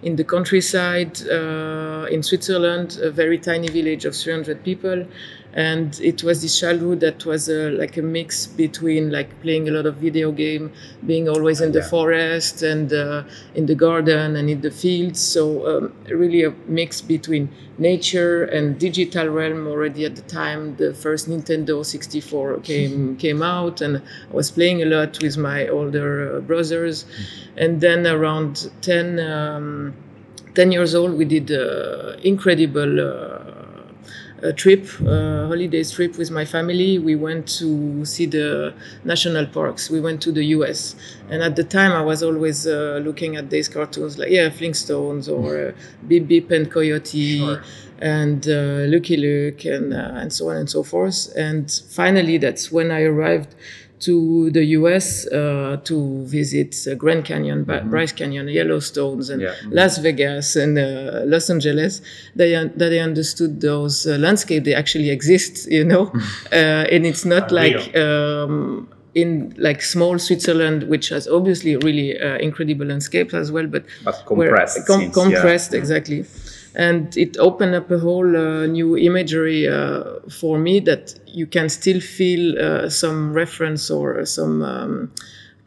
in 0.02 0.16
the 0.16 0.24
countryside 0.24 1.20
uh, 1.28 2.06
in 2.10 2.22
Switzerland, 2.22 2.98
a 3.02 3.10
very 3.10 3.38
tiny 3.38 3.68
village 3.68 4.04
of 4.04 4.14
300 4.14 4.62
people 4.62 5.06
and 5.54 6.00
it 6.00 6.24
was 6.24 6.42
this 6.42 6.58
childhood 6.58 6.98
that 6.98 7.24
was 7.24 7.48
uh, 7.48 7.70
like 7.74 7.96
a 7.96 8.02
mix 8.02 8.44
between 8.44 9.10
like 9.10 9.40
playing 9.40 9.68
a 9.68 9.70
lot 9.70 9.86
of 9.86 9.94
video 9.96 10.32
game 10.32 10.72
being 11.06 11.28
always 11.28 11.60
in 11.60 11.70
the 11.70 11.78
yeah. 11.78 11.88
forest 11.88 12.62
and 12.62 12.92
uh, 12.92 13.22
in 13.54 13.66
the 13.66 13.74
garden 13.74 14.34
and 14.34 14.50
in 14.50 14.60
the 14.62 14.70
fields 14.70 15.20
so 15.20 15.66
um, 15.66 15.94
really 16.08 16.42
a 16.42 16.50
mix 16.66 17.00
between 17.00 17.48
nature 17.78 18.44
and 18.44 18.80
digital 18.80 19.28
realm 19.28 19.68
already 19.68 20.04
at 20.04 20.16
the 20.16 20.22
time 20.22 20.74
the 20.76 20.92
first 20.92 21.28
nintendo 21.28 21.84
64 21.84 22.58
came 22.60 23.16
came 23.24 23.40
out 23.40 23.80
and 23.80 23.98
i 23.98 24.34
was 24.34 24.50
playing 24.50 24.82
a 24.82 24.86
lot 24.86 25.22
with 25.22 25.36
my 25.36 25.68
older 25.68 26.36
uh, 26.36 26.40
brothers 26.40 27.04
mm-hmm. 27.04 27.58
and 27.58 27.80
then 27.80 28.06
around 28.06 28.70
10 28.82 29.20
um, 29.20 29.94
10 30.54 30.72
years 30.72 30.94
old 30.94 31.14
we 31.16 31.24
did 31.24 31.50
uh, 31.52 32.16
incredible 32.22 33.00
uh, 33.00 33.33
a 34.44 34.52
trip, 34.52 34.86
a 35.00 35.46
holidays 35.48 35.90
trip 35.90 36.18
with 36.18 36.30
my 36.30 36.44
family. 36.44 36.98
We 36.98 37.16
went 37.16 37.48
to 37.58 38.04
see 38.04 38.26
the 38.26 38.74
national 39.02 39.46
parks. 39.46 39.88
We 39.88 40.00
went 40.00 40.20
to 40.22 40.32
the 40.32 40.44
U.S. 40.56 40.94
And 41.30 41.42
at 41.42 41.56
the 41.56 41.64
time, 41.64 41.92
I 41.92 42.02
was 42.02 42.22
always 42.22 42.66
uh, 42.66 43.00
looking 43.02 43.36
at 43.36 43.48
these 43.50 43.68
cartoons 43.68 44.18
like 44.18 44.30
yeah, 44.30 44.50
Flintstones 44.50 45.28
or 45.28 45.68
uh, 45.68 45.72
Beep 46.06 46.28
Beep 46.28 46.50
and 46.50 46.70
Coyote. 46.70 47.38
Sure. 47.38 47.62
And 48.00 48.46
uh, 48.46 48.84
Lucky 48.94 49.16
Luke 49.16 49.64
and 49.64 49.94
uh, 49.94 50.20
and 50.20 50.30
so 50.32 50.50
on 50.50 50.56
and 50.56 50.68
so 50.68 50.82
forth. 50.82 51.32
And 51.36 51.70
finally, 51.90 52.36
that's 52.38 52.70
when 52.70 52.90
I 52.90 53.02
arrived 53.02 53.54
to 54.04 54.50
the 54.50 54.64
US 54.78 55.26
uh, 55.28 55.78
to 55.84 56.24
visit 56.26 56.76
uh, 56.86 56.94
Grand 56.94 57.24
Canyon, 57.24 57.64
mm-hmm. 57.64 57.90
Bryce 57.90 58.12
Canyon, 58.12 58.46
Yellowstones, 58.46 59.30
and 59.30 59.40
yeah. 59.42 59.54
Las 59.70 59.98
Vegas 59.98 60.56
and 60.56 60.78
uh, 60.78 61.22
Los 61.24 61.48
Angeles, 61.48 62.02
they, 62.36 62.52
that 62.52 62.76
they 62.76 63.00
understood 63.00 63.60
those 63.60 64.06
uh, 64.06 64.18
landscapes, 64.18 64.64
they 64.66 64.74
actually 64.74 65.10
exist, 65.10 65.70
you 65.70 65.84
know? 65.84 66.12
Uh, 66.52 66.84
and 66.90 67.06
it's 67.06 67.24
not 67.24 67.50
like 67.50 67.96
um, 67.96 68.88
in 69.14 69.54
like 69.58 69.82
small 69.82 70.18
Switzerland, 70.18 70.84
which 70.84 71.08
has 71.08 71.26
obviously 71.26 71.76
really 71.76 72.18
uh, 72.18 72.36
incredible 72.38 72.86
landscapes 72.86 73.34
as 73.34 73.50
well, 73.50 73.66
but, 73.66 73.84
but 74.04 74.22
compressed, 74.26 74.86
com- 74.86 75.10
compressed 75.10 75.72
yeah. 75.72 75.78
exactly 75.78 76.24
and 76.74 77.16
it 77.16 77.36
opened 77.38 77.74
up 77.74 77.90
a 77.90 77.98
whole 77.98 78.36
uh, 78.36 78.66
new 78.66 78.96
imagery 78.96 79.68
uh, 79.68 80.20
for 80.28 80.58
me 80.58 80.80
that 80.80 81.14
you 81.26 81.46
can 81.46 81.68
still 81.68 82.00
feel 82.00 82.58
uh, 82.58 82.88
some 82.88 83.32
reference 83.32 83.90
or 83.90 84.24
some 84.24 84.62
um, 84.62 85.12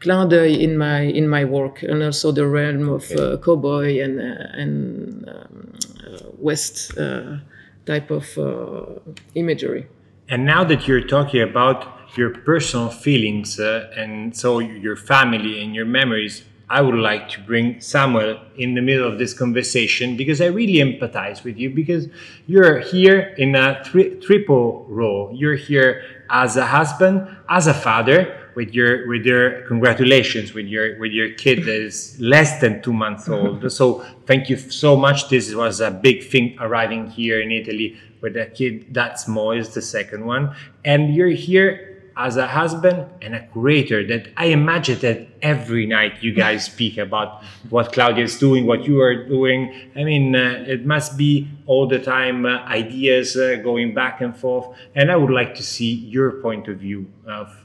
clin 0.00 0.28
d'oeil 0.28 0.60
in 0.60 0.76
my 0.76 1.00
in 1.00 1.28
my 1.28 1.44
work, 1.44 1.82
and 1.82 2.02
also 2.02 2.32
the 2.32 2.46
realm 2.46 2.88
of 2.88 3.10
uh, 3.12 3.36
cowboy 3.38 4.00
and 4.00 4.20
uh, 4.20 4.62
and 4.62 5.28
um, 5.28 5.72
uh, 6.06 6.18
west 6.38 6.96
uh, 6.98 7.38
type 7.86 8.10
of 8.10 8.38
uh, 8.38 9.00
imagery. 9.34 9.86
And 10.28 10.44
now 10.44 10.62
that 10.64 10.86
you're 10.86 11.06
talking 11.06 11.42
about 11.42 11.86
your 12.16 12.30
personal 12.30 12.90
feelings 12.90 13.58
uh, 13.58 13.90
and 13.96 14.36
so 14.36 14.58
your 14.58 14.96
family 14.96 15.62
and 15.62 15.74
your 15.74 15.86
memories, 15.86 16.44
I 16.70 16.82
would 16.82 16.96
like 16.96 17.30
to 17.30 17.40
bring 17.40 17.80
Samuel 17.80 18.40
in 18.56 18.74
the 18.74 18.82
middle 18.82 19.10
of 19.10 19.18
this 19.18 19.32
conversation 19.32 20.16
because 20.16 20.40
I 20.40 20.46
really 20.46 20.74
empathize 20.74 21.42
with 21.42 21.56
you 21.56 21.70
because 21.70 22.08
you're 22.46 22.80
here 22.80 23.34
in 23.38 23.54
a 23.54 23.82
tri- 23.84 24.14
triple 24.20 24.84
role. 24.86 25.30
You're 25.34 25.56
here 25.56 26.02
as 26.28 26.58
a 26.58 26.66
husband, 26.66 27.26
as 27.48 27.66
a 27.66 27.74
father, 27.74 28.48
with 28.54 28.74
your 28.74 29.06
with 29.06 29.24
your 29.24 29.62
congratulations 29.68 30.52
with 30.52 30.66
your 30.66 30.98
with 30.98 31.12
your 31.12 31.30
kid 31.34 31.62
that 31.64 31.80
is 31.80 32.16
less 32.18 32.60
than 32.60 32.82
two 32.82 32.92
months 32.92 33.28
old. 33.28 33.70
so 33.70 34.04
thank 34.26 34.50
you 34.50 34.56
so 34.56 34.96
much. 34.96 35.28
This 35.28 35.54
was 35.54 35.80
a 35.80 35.92
big 35.92 36.26
thing 36.26 36.56
arriving 36.58 37.08
here 37.08 37.40
in 37.40 37.52
Italy 37.52 37.96
with 38.20 38.36
a 38.36 38.46
kid 38.46 38.92
that 38.94 39.20
small 39.20 39.52
is 39.52 39.74
the 39.74 39.80
second 39.80 40.26
one, 40.26 40.56
and 40.84 41.14
you're 41.14 41.28
here 41.28 41.87
as 42.18 42.36
a 42.36 42.48
husband 42.48 43.06
and 43.22 43.34
a 43.34 43.46
creator 43.46 44.04
that 44.04 44.26
I 44.36 44.46
imagine 44.46 44.98
that 45.00 45.28
every 45.40 45.86
night 45.86 46.20
you 46.20 46.34
guys 46.34 46.64
speak 46.72 46.98
about 46.98 47.44
what 47.70 47.92
Claudia 47.92 48.24
is 48.24 48.38
doing, 48.38 48.66
what 48.66 48.84
you 48.84 49.00
are 49.00 49.24
doing. 49.26 49.72
I 49.96 50.02
mean, 50.02 50.34
uh, 50.34 50.64
it 50.66 50.84
must 50.84 51.16
be 51.16 51.48
all 51.66 51.86
the 51.86 52.00
time 52.00 52.44
uh, 52.44 52.58
ideas 52.64 53.36
uh, 53.36 53.60
going 53.62 53.94
back 53.94 54.20
and 54.20 54.36
forth. 54.36 54.76
And 54.96 55.12
I 55.12 55.16
would 55.16 55.30
like 55.30 55.54
to 55.54 55.62
see 55.62 55.94
your 55.94 56.42
point 56.42 56.66
of 56.66 56.78
view 56.78 57.06
of 57.24 57.56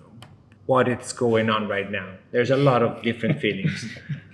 what 0.68 0.88
is 0.88 1.12
going 1.14 1.50
on 1.50 1.68
right 1.68 1.90
now. 1.90 2.14
There's 2.32 2.52
a 2.52 2.58
lot 2.58 2.84
of 2.84 3.02
different 3.02 3.40
feelings. 3.40 3.86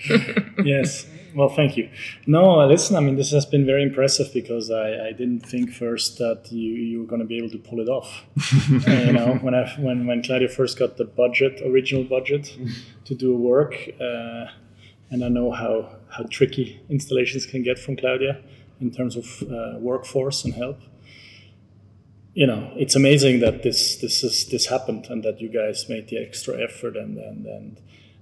yes. 0.63 1.07
Well, 1.35 1.49
thank 1.49 1.77
you. 1.77 1.89
No, 2.25 2.65
listen. 2.67 2.95
I 2.95 2.99
mean, 3.01 3.15
this 3.15 3.31
has 3.31 3.45
been 3.45 3.65
very 3.65 3.83
impressive 3.83 4.33
because 4.33 4.71
I, 4.71 5.07
I 5.07 5.11
didn't 5.11 5.41
think 5.41 5.71
first 5.71 6.17
that 6.17 6.51
you, 6.51 6.71
you 6.73 6.99
were 7.01 7.07
going 7.07 7.21
to 7.21 7.27
be 7.27 7.37
able 7.37 7.49
to 7.51 7.57
pull 7.57 7.79
it 7.79 7.87
off. 7.87 8.23
uh, 8.87 8.91
you 9.07 9.13
know, 9.13 9.35
when 9.41 9.53
I 9.53 9.69
when 9.79 10.07
when 10.07 10.23
Claudia 10.23 10.49
first 10.49 10.79
got 10.79 10.97
the 10.97 11.05
budget, 11.05 11.61
original 11.65 12.03
budget, 12.03 12.57
to 13.05 13.15
do 13.15 13.35
work, 13.35 13.75
uh, 14.01 14.45
and 15.11 15.23
I 15.23 15.27
know 15.27 15.51
how 15.51 15.97
how 16.09 16.23
tricky 16.29 16.81
installations 16.89 17.45
can 17.45 17.63
get 17.63 17.77
from 17.77 17.95
Claudia 17.95 18.41
in 18.81 18.91
terms 18.91 19.15
of 19.15 19.43
uh, 19.43 19.77
workforce 19.79 20.43
and 20.45 20.53
help. 20.53 20.79
You 22.33 22.47
know, 22.47 22.71
it's 22.75 22.95
amazing 22.95 23.39
that 23.41 23.63
this 23.63 23.97
this 23.97 24.23
is 24.23 24.47
this 24.47 24.67
happened 24.67 25.07
and 25.09 25.23
that 25.23 25.41
you 25.41 25.49
guys 25.49 25.87
made 25.89 26.07
the 26.07 26.17
extra 26.17 26.61
effort 26.61 26.95
and 26.95 27.17
and 27.17 27.45
and 27.45 27.81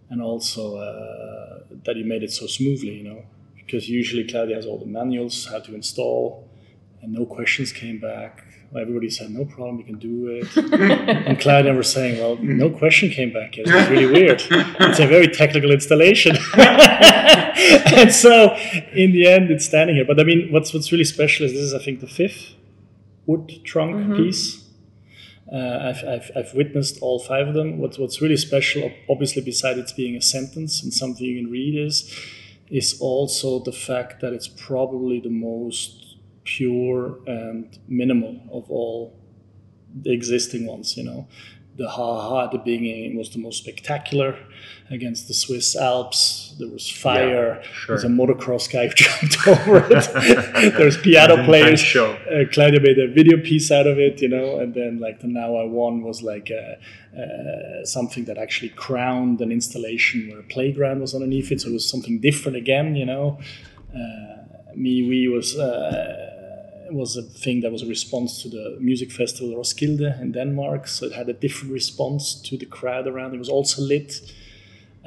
and 0.10 0.22
also 0.22 0.78
uh, 0.78 1.60
that 1.86 1.96
you 1.96 2.06
made 2.06 2.24
it 2.24 2.32
so 2.32 2.48
smoothly, 2.48 2.94
you 2.94 3.04
know, 3.04 3.24
because 3.56 3.90
usually 3.90 4.24
Claudia 4.24 4.56
has 4.56 4.66
all 4.66 4.78
the 4.78 4.86
manuals, 4.86 5.46
how 5.46 5.60
to 5.60 5.76
install, 5.76 6.48
and 7.02 7.12
no 7.12 7.26
questions 7.26 7.72
came 7.72 8.00
back. 8.00 8.44
Everybody 8.76 9.10
said, 9.10 9.32
no 9.32 9.46
problem, 9.46 9.78
you 9.80 9.86
can 9.86 9.98
do 9.98 10.28
it. 10.28 10.58
and 11.28 11.40
Claudia 11.40 11.74
was 11.74 11.92
saying, 11.92 12.20
well, 12.20 12.38
no 12.42 12.70
question 12.70 13.10
came 13.10 13.32
back 13.32 13.56
yet. 13.56 13.66
It's 13.68 13.90
really 13.90 14.06
weird. 14.06 14.44
It's 14.50 15.00
a 15.00 15.08
very 15.08 15.30
technical 15.30 15.72
installation. 15.72 16.36
and 16.58 18.14
so 18.14 18.54
in 18.94 19.14
the 19.14 19.26
end, 19.26 19.52
it's 19.52 19.66
standing 19.66 19.96
here. 19.96 20.06
But 20.06 20.20
I 20.20 20.26
mean, 20.26 20.52
what's, 20.52 20.74
what's 20.74 20.92
really 20.92 21.06
special 21.06 21.46
is 21.46 21.54
this 21.54 21.62
is, 21.62 21.74
I 21.74 21.80
think, 21.80 22.02
the 22.02 22.08
fifth 22.08 22.56
wood 23.26 23.62
trunk 23.64 23.96
mm-hmm. 23.96 24.16
piece 24.18 24.67
uh, 25.52 25.94
I've, 25.94 26.04
I've, 26.04 26.32
I've, 26.36 26.54
witnessed 26.54 27.00
all 27.02 27.20
five 27.20 27.48
of 27.48 27.54
them. 27.54 27.78
What's, 27.78 27.98
what's 27.98 28.22
really 28.22 28.38
special, 28.38 28.92
obviously, 29.10 29.42
besides 29.42 29.80
it 29.80 29.96
being 29.96 30.16
a 30.16 30.22
sentence 30.22 30.84
and 30.84 30.94
something 30.94 31.26
you 31.26 31.42
can 31.42 31.52
read, 31.52 31.78
is 31.78 32.14
is 32.70 33.00
also 33.00 33.60
the 33.60 33.72
fact 33.72 34.20
that 34.20 34.34
it's 34.34 34.50
probably 34.50 35.22
the 35.22 35.30
most 35.30 36.18
pure 36.44 37.20
and 37.26 37.80
minimal 37.88 38.42
of 38.52 38.70
all 38.70 39.18
the 40.02 40.12
existing 40.12 40.66
ones. 40.66 40.98
You 40.98 41.04
know, 41.06 41.28
the 41.78 41.88
ha 41.88 42.22
ha 42.22 42.46
at 42.46 42.52
the 42.52 42.58
beginning 42.58 43.16
was 43.16 43.30
the 43.30 43.40
most 43.40 43.60
spectacular 43.60 44.38
against 44.90 45.28
the 45.28 45.34
Swiss 45.34 45.76
Alps. 45.76 46.56
There 46.58 46.68
was 46.68 46.90
fire. 46.90 47.60
Yeah, 47.62 47.72
sure. 47.72 47.96
There's 47.96 48.04
a 48.04 48.08
motocross 48.08 48.72
guy 48.72 48.88
who 48.88 48.94
jumped 48.96 49.48
over 49.48 49.86
it. 49.90 50.74
There's 50.78 50.98
piano 50.98 51.44
players. 51.46 51.80
Show. 51.80 52.14
Uh, 52.14 52.46
Claudia 52.52 52.80
made 52.80 52.98
a 52.98 53.08
video 53.08 53.38
piece 53.38 53.70
out 53.72 53.86
of 53.86 54.00
it, 54.00 54.22
you 54.22 54.30
know, 54.30 54.60
and 54.60 54.74
then 54.74 55.00
like 55.00 55.20
the 55.20 55.28
Now 55.28 55.56
I 55.56 55.66
Won 55.66 56.02
was 56.02 56.24
like 56.24 56.50
a, 56.50 56.78
uh, 57.16 57.86
something 57.86 58.26
that 58.26 58.38
actually 58.38 58.70
crowned 58.70 59.40
an 59.42 59.52
installation 59.52 60.30
where 60.30 60.40
a 60.40 60.44
playground 60.44 61.02
was 61.02 61.14
underneath 61.14 61.52
it. 61.52 61.62
So 61.62 61.70
it 61.70 61.74
was 61.74 61.88
something 61.88 62.20
different 62.20 62.58
again, 62.58 62.96
you 62.96 63.06
know. 63.06 63.40
Uh, 63.94 64.74
Me 64.76 65.08
We 65.08 65.28
was. 65.28 65.58
Uh, 65.58 66.27
was 66.94 67.16
a 67.18 67.22
thing 67.22 67.62
that 67.62 67.72
was 67.72 67.84
a 67.84 67.88
response 67.88 68.42
to 68.44 68.50
the 68.50 68.78
music 68.80 69.12
festival 69.12 69.56
Roskilde 69.56 70.20
in 70.22 70.32
Denmark. 70.32 70.88
So 70.88 71.06
it 71.06 71.14
had 71.14 71.30
a 71.30 71.34
different 71.34 71.74
response 71.74 72.36
to 72.42 72.58
the 72.58 72.66
crowd 72.66 73.08
around. 73.08 73.34
It 73.34 73.40
was 73.40 73.50
also 73.50 73.82
lit 73.82 74.22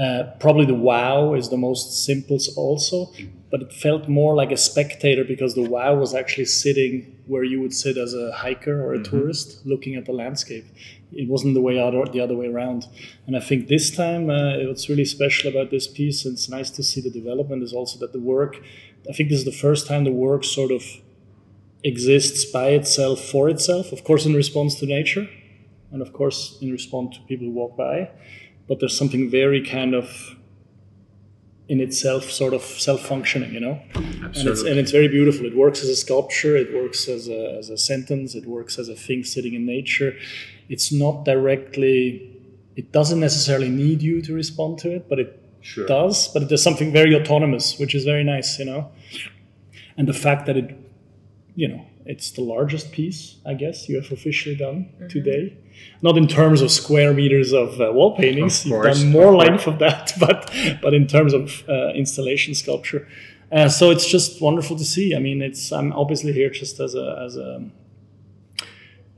uh, 0.00 0.24
probably 0.38 0.64
the 0.64 0.74
wow 0.74 1.34
is 1.34 1.50
the 1.50 1.58
most 1.58 2.06
simple 2.06 2.38
also, 2.56 3.12
but 3.50 3.60
it 3.60 3.70
felt 3.70 4.08
more 4.08 4.34
like 4.34 4.50
a 4.50 4.56
spectator 4.56 5.24
because 5.24 5.54
the 5.54 5.68
wow 5.68 5.94
was 5.94 6.14
actually 6.14 6.46
sitting 6.46 7.18
where 7.26 7.44
you 7.44 7.60
would 7.60 7.74
sit 7.74 7.98
as 7.98 8.14
a 8.14 8.32
hiker 8.32 8.82
or 8.82 8.94
a 8.94 8.98
mm-hmm. 8.98 9.10
tourist 9.10 9.60
looking 9.66 9.96
at 9.96 10.06
the 10.06 10.12
landscape. 10.12 10.64
It 11.12 11.28
wasn't 11.28 11.52
the 11.52 11.60
way 11.60 11.78
out 11.78 11.94
or 11.94 12.06
the 12.06 12.20
other 12.20 12.34
way 12.34 12.46
around. 12.46 12.86
And 13.26 13.36
I 13.36 13.40
think 13.40 13.68
this 13.68 13.90
time, 13.90 14.30
uh, 14.30 14.56
what's 14.66 14.88
really 14.88 15.04
special 15.04 15.50
about 15.50 15.70
this 15.70 15.86
piece, 15.86 16.24
and 16.24 16.32
it's 16.32 16.48
nice 16.48 16.70
to 16.70 16.82
see 16.82 17.02
the 17.02 17.10
development, 17.10 17.62
is 17.62 17.74
also 17.74 17.98
that 17.98 18.14
the 18.14 18.20
work, 18.20 18.62
I 19.08 19.12
think 19.12 19.28
this 19.28 19.40
is 19.40 19.44
the 19.44 19.52
first 19.52 19.86
time 19.86 20.04
the 20.04 20.12
work 20.12 20.44
sort 20.44 20.70
of 20.70 20.82
exists 21.84 22.44
by 22.44 22.68
itself 22.70 23.20
for 23.20 23.48
itself, 23.48 23.92
of 23.92 24.04
course, 24.04 24.26
in 24.26 24.34
response 24.34 24.74
to 24.80 24.86
nature, 24.86 25.28
and 25.92 26.02
of 26.02 26.12
course, 26.12 26.58
in 26.60 26.70
response 26.70 27.16
to 27.16 27.22
people 27.22 27.46
who 27.46 27.52
walk 27.52 27.76
by. 27.76 28.10
But 28.68 28.80
there's 28.80 28.96
something 28.96 29.30
very 29.30 29.64
kind 29.64 29.94
of 29.94 30.36
in 31.70 31.80
itself 31.80 32.24
sort 32.32 32.52
of 32.52 32.62
self-functioning 32.62 33.54
you 33.54 33.60
know? 33.60 33.80
Absolutely. 33.94 34.40
and 34.40 34.48
it's 34.48 34.62
and 34.62 34.78
it's 34.80 34.90
very 34.90 35.06
beautiful. 35.06 35.46
It 35.46 35.56
works 35.56 35.84
as 35.84 35.88
a 35.88 35.94
sculpture 35.94 36.56
it 36.56 36.74
works 36.74 37.08
as 37.08 37.28
a, 37.28 37.56
as 37.58 37.70
a 37.70 37.78
sentence 37.78 38.34
it 38.34 38.44
works 38.44 38.76
as 38.76 38.88
a 38.88 38.96
thing 38.96 39.22
sitting 39.22 39.54
in 39.54 39.64
nature. 39.66 40.16
It's 40.68 40.92
not 40.92 41.24
directly 41.24 42.26
it 42.74 42.90
doesn't 42.90 43.20
necessarily 43.20 43.68
need 43.68 44.02
you 44.02 44.20
to 44.22 44.34
respond 44.34 44.78
to 44.80 44.90
it 44.90 45.08
but 45.08 45.20
it 45.20 45.40
sure. 45.60 45.86
does 45.86 46.26
but 46.32 46.48
there's 46.48 46.62
something 46.62 46.92
very 46.92 47.14
autonomous 47.14 47.78
which 47.78 47.94
is 47.94 48.04
very 48.04 48.24
nice 48.24 48.58
you 48.58 48.64
know? 48.64 48.90
And 49.96 50.08
the 50.08 50.18
fact 50.26 50.46
that 50.46 50.56
it 50.56 50.76
you 51.60 51.68
know 51.68 51.82
it's 52.12 52.28
the 52.38 52.44
largest 52.54 52.86
piece 52.92 53.20
i 53.46 53.54
guess 53.62 53.88
you 53.88 53.94
have 54.00 54.10
officially 54.18 54.56
done 54.56 54.78
mm-hmm. 54.78 55.08
today 55.08 55.44
not 56.02 56.16
in 56.16 56.26
terms 56.26 56.62
of 56.62 56.70
square 56.70 57.12
meters 57.12 57.52
of 57.52 57.80
uh, 57.80 57.92
wall 57.92 58.16
paintings. 58.16 58.64
Of 58.64 58.70
course, 58.70 59.00
You've 59.00 59.12
done 59.12 59.22
more 59.22 59.34
length 59.34 59.66
of 59.66 59.78
that, 59.78 60.12
but 60.20 60.50
but 60.82 60.94
in 60.94 61.06
terms 61.06 61.32
of 61.32 61.68
uh, 61.68 61.90
installation 61.94 62.54
sculpture. 62.54 63.08
Uh, 63.52 63.68
so 63.68 63.90
it's 63.90 64.06
just 64.06 64.40
wonderful 64.40 64.76
to 64.76 64.84
see. 64.84 65.14
I 65.14 65.18
mean, 65.18 65.42
it's 65.42 65.72
I'm 65.72 65.92
obviously 65.92 66.32
here 66.32 66.50
just 66.50 66.80
as 66.80 66.94
a 66.94 67.22
as 67.24 67.36
a 67.36 67.64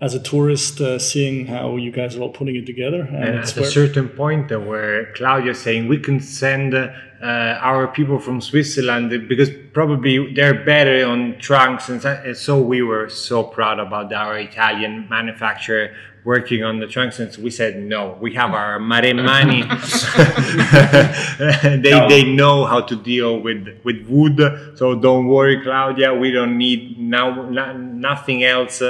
as 0.02 0.14
a 0.14 0.20
tourist, 0.20 0.80
uh, 0.80 0.98
seeing 0.98 1.46
how 1.46 1.76
you 1.76 1.92
guys 1.92 2.16
are 2.16 2.22
all 2.22 2.32
putting 2.32 2.56
it 2.56 2.66
together. 2.66 3.02
And, 3.02 3.24
and 3.24 3.38
at 3.38 3.56
a 3.56 3.64
certain 3.64 4.08
point, 4.08 4.50
uh, 4.50 4.58
where 4.58 5.12
Claudia 5.12 5.54
saying 5.54 5.86
we 5.86 5.98
can 5.98 6.18
send 6.18 6.74
uh, 6.74 6.88
our 7.22 7.86
people 7.86 8.18
from 8.18 8.40
Switzerland 8.40 9.10
because 9.28 9.48
probably 9.72 10.34
they're 10.34 10.64
better 10.64 11.06
on 11.06 11.38
trunks, 11.38 11.88
and 11.88 12.36
so 12.36 12.60
we 12.60 12.82
were 12.82 13.08
so 13.08 13.44
proud 13.44 13.78
about 13.78 14.12
our 14.12 14.36
Italian 14.38 15.08
manufacturer 15.08 15.94
working 16.24 16.62
on 16.62 16.78
the 16.78 16.86
trunks 16.86 17.18
and 17.18 17.36
we 17.38 17.50
said 17.50 17.82
no 17.82 18.16
we 18.20 18.32
have 18.32 18.52
our 18.52 18.78
maremmani 18.78 19.62
they, 21.82 21.90
no. 21.90 22.08
they 22.08 22.22
know 22.22 22.64
how 22.64 22.80
to 22.80 22.94
deal 22.94 23.40
with 23.40 23.66
with 23.82 24.06
wood 24.06 24.38
so 24.76 24.94
don't 24.94 25.26
worry 25.26 25.60
claudia 25.60 26.14
we 26.14 26.30
don't 26.30 26.56
need 26.56 26.96
now 26.96 27.42
nothing 27.50 28.44
else 28.44 28.80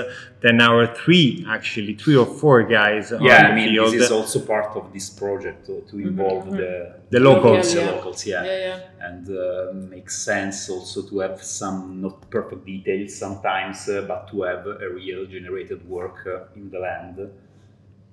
than 0.43 0.61
our 0.61 0.87
three 0.95 1.45
actually 1.49 1.95
three 1.95 2.17
or 2.17 2.27
four 2.27 2.63
guys 2.63 3.13
yeah 3.21 3.49
i 3.49 3.55
mean 3.55 3.71
field. 3.71 3.93
this 3.93 4.03
is 4.03 4.11
also 4.11 4.41
part 4.41 4.77
of 4.77 4.93
this 4.93 5.09
project 5.11 5.67
to, 5.67 5.81
to 5.83 5.99
involve 5.99 6.45
mm-hmm. 6.45 6.57
the 6.57 6.95
the 7.11 7.21
locals 7.21 7.75
yeah, 7.75 7.85
the 7.85 7.93
locals 7.93 8.27
yeah, 8.27 8.45
yeah, 8.45 8.59
yeah. 8.59 9.09
and 9.09 9.29
uh, 9.31 9.73
makes 9.73 10.19
sense 10.23 10.69
also 10.69 11.03
to 11.03 11.21
have 11.21 11.43
some 11.43 12.01
not 12.01 12.29
perfect 12.31 12.65
details 12.67 13.15
sometimes 13.15 13.89
uh, 13.89 14.05
but 14.09 14.29
to 14.29 14.43
have 14.43 14.67
a 14.67 14.89
real 14.91 15.27
generated 15.27 15.89
work 15.89 16.27
uh, 16.27 16.57
in 16.57 16.71
the 16.71 16.79
land 16.79 17.19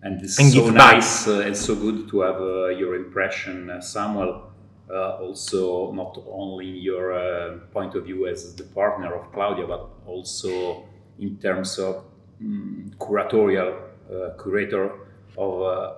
and 0.03 0.21
it's 0.21 0.39
and 0.39 0.51
so 0.51 0.69
nice 0.69 1.27
uh, 1.27 1.39
and 1.39 1.55
so 1.55 1.75
good 1.75 2.09
to 2.09 2.21
have 2.21 2.39
uh, 2.41 2.67
your 2.67 2.95
impression 2.95 3.69
uh, 3.69 3.81
samuel 3.81 4.49
uh, 4.91 5.17
also 5.21 5.91
not 5.91 6.17
only 6.31 6.65
your 6.65 7.13
uh, 7.13 7.59
point 7.71 7.93
of 7.95 8.05
view 8.05 8.27
as 8.27 8.55
the 8.55 8.63
partner 8.63 9.13
of 9.13 9.31
Claudia, 9.31 9.67
but 9.67 9.87
also 10.07 10.83
in 11.19 11.37
terms 11.37 11.77
of 11.77 12.03
um, 12.41 12.91
curatorial 12.99 13.73
uh, 14.11 14.41
curator 14.41 14.91
of 15.37 15.61
uh, 15.61 15.93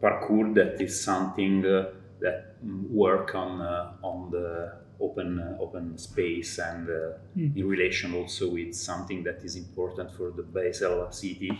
parcours. 0.00 0.54
That 0.54 0.80
is 0.80 1.02
something 1.02 1.64
uh, 1.64 1.90
that 2.20 2.62
mm, 2.64 2.88
work 2.90 3.34
on 3.34 3.60
uh, 3.60 3.92
on 4.02 4.30
the 4.30 4.72
open 5.00 5.56
open 5.60 5.96
space 5.96 6.58
and 6.58 6.88
mm. 6.88 7.56
in 7.56 7.68
relation 7.68 8.14
also 8.14 8.50
with 8.50 8.74
something 8.74 9.22
that 9.24 9.44
is 9.44 9.56
important 9.56 10.12
for 10.16 10.32
the 10.32 10.42
Basel 10.42 11.10
city. 11.12 11.50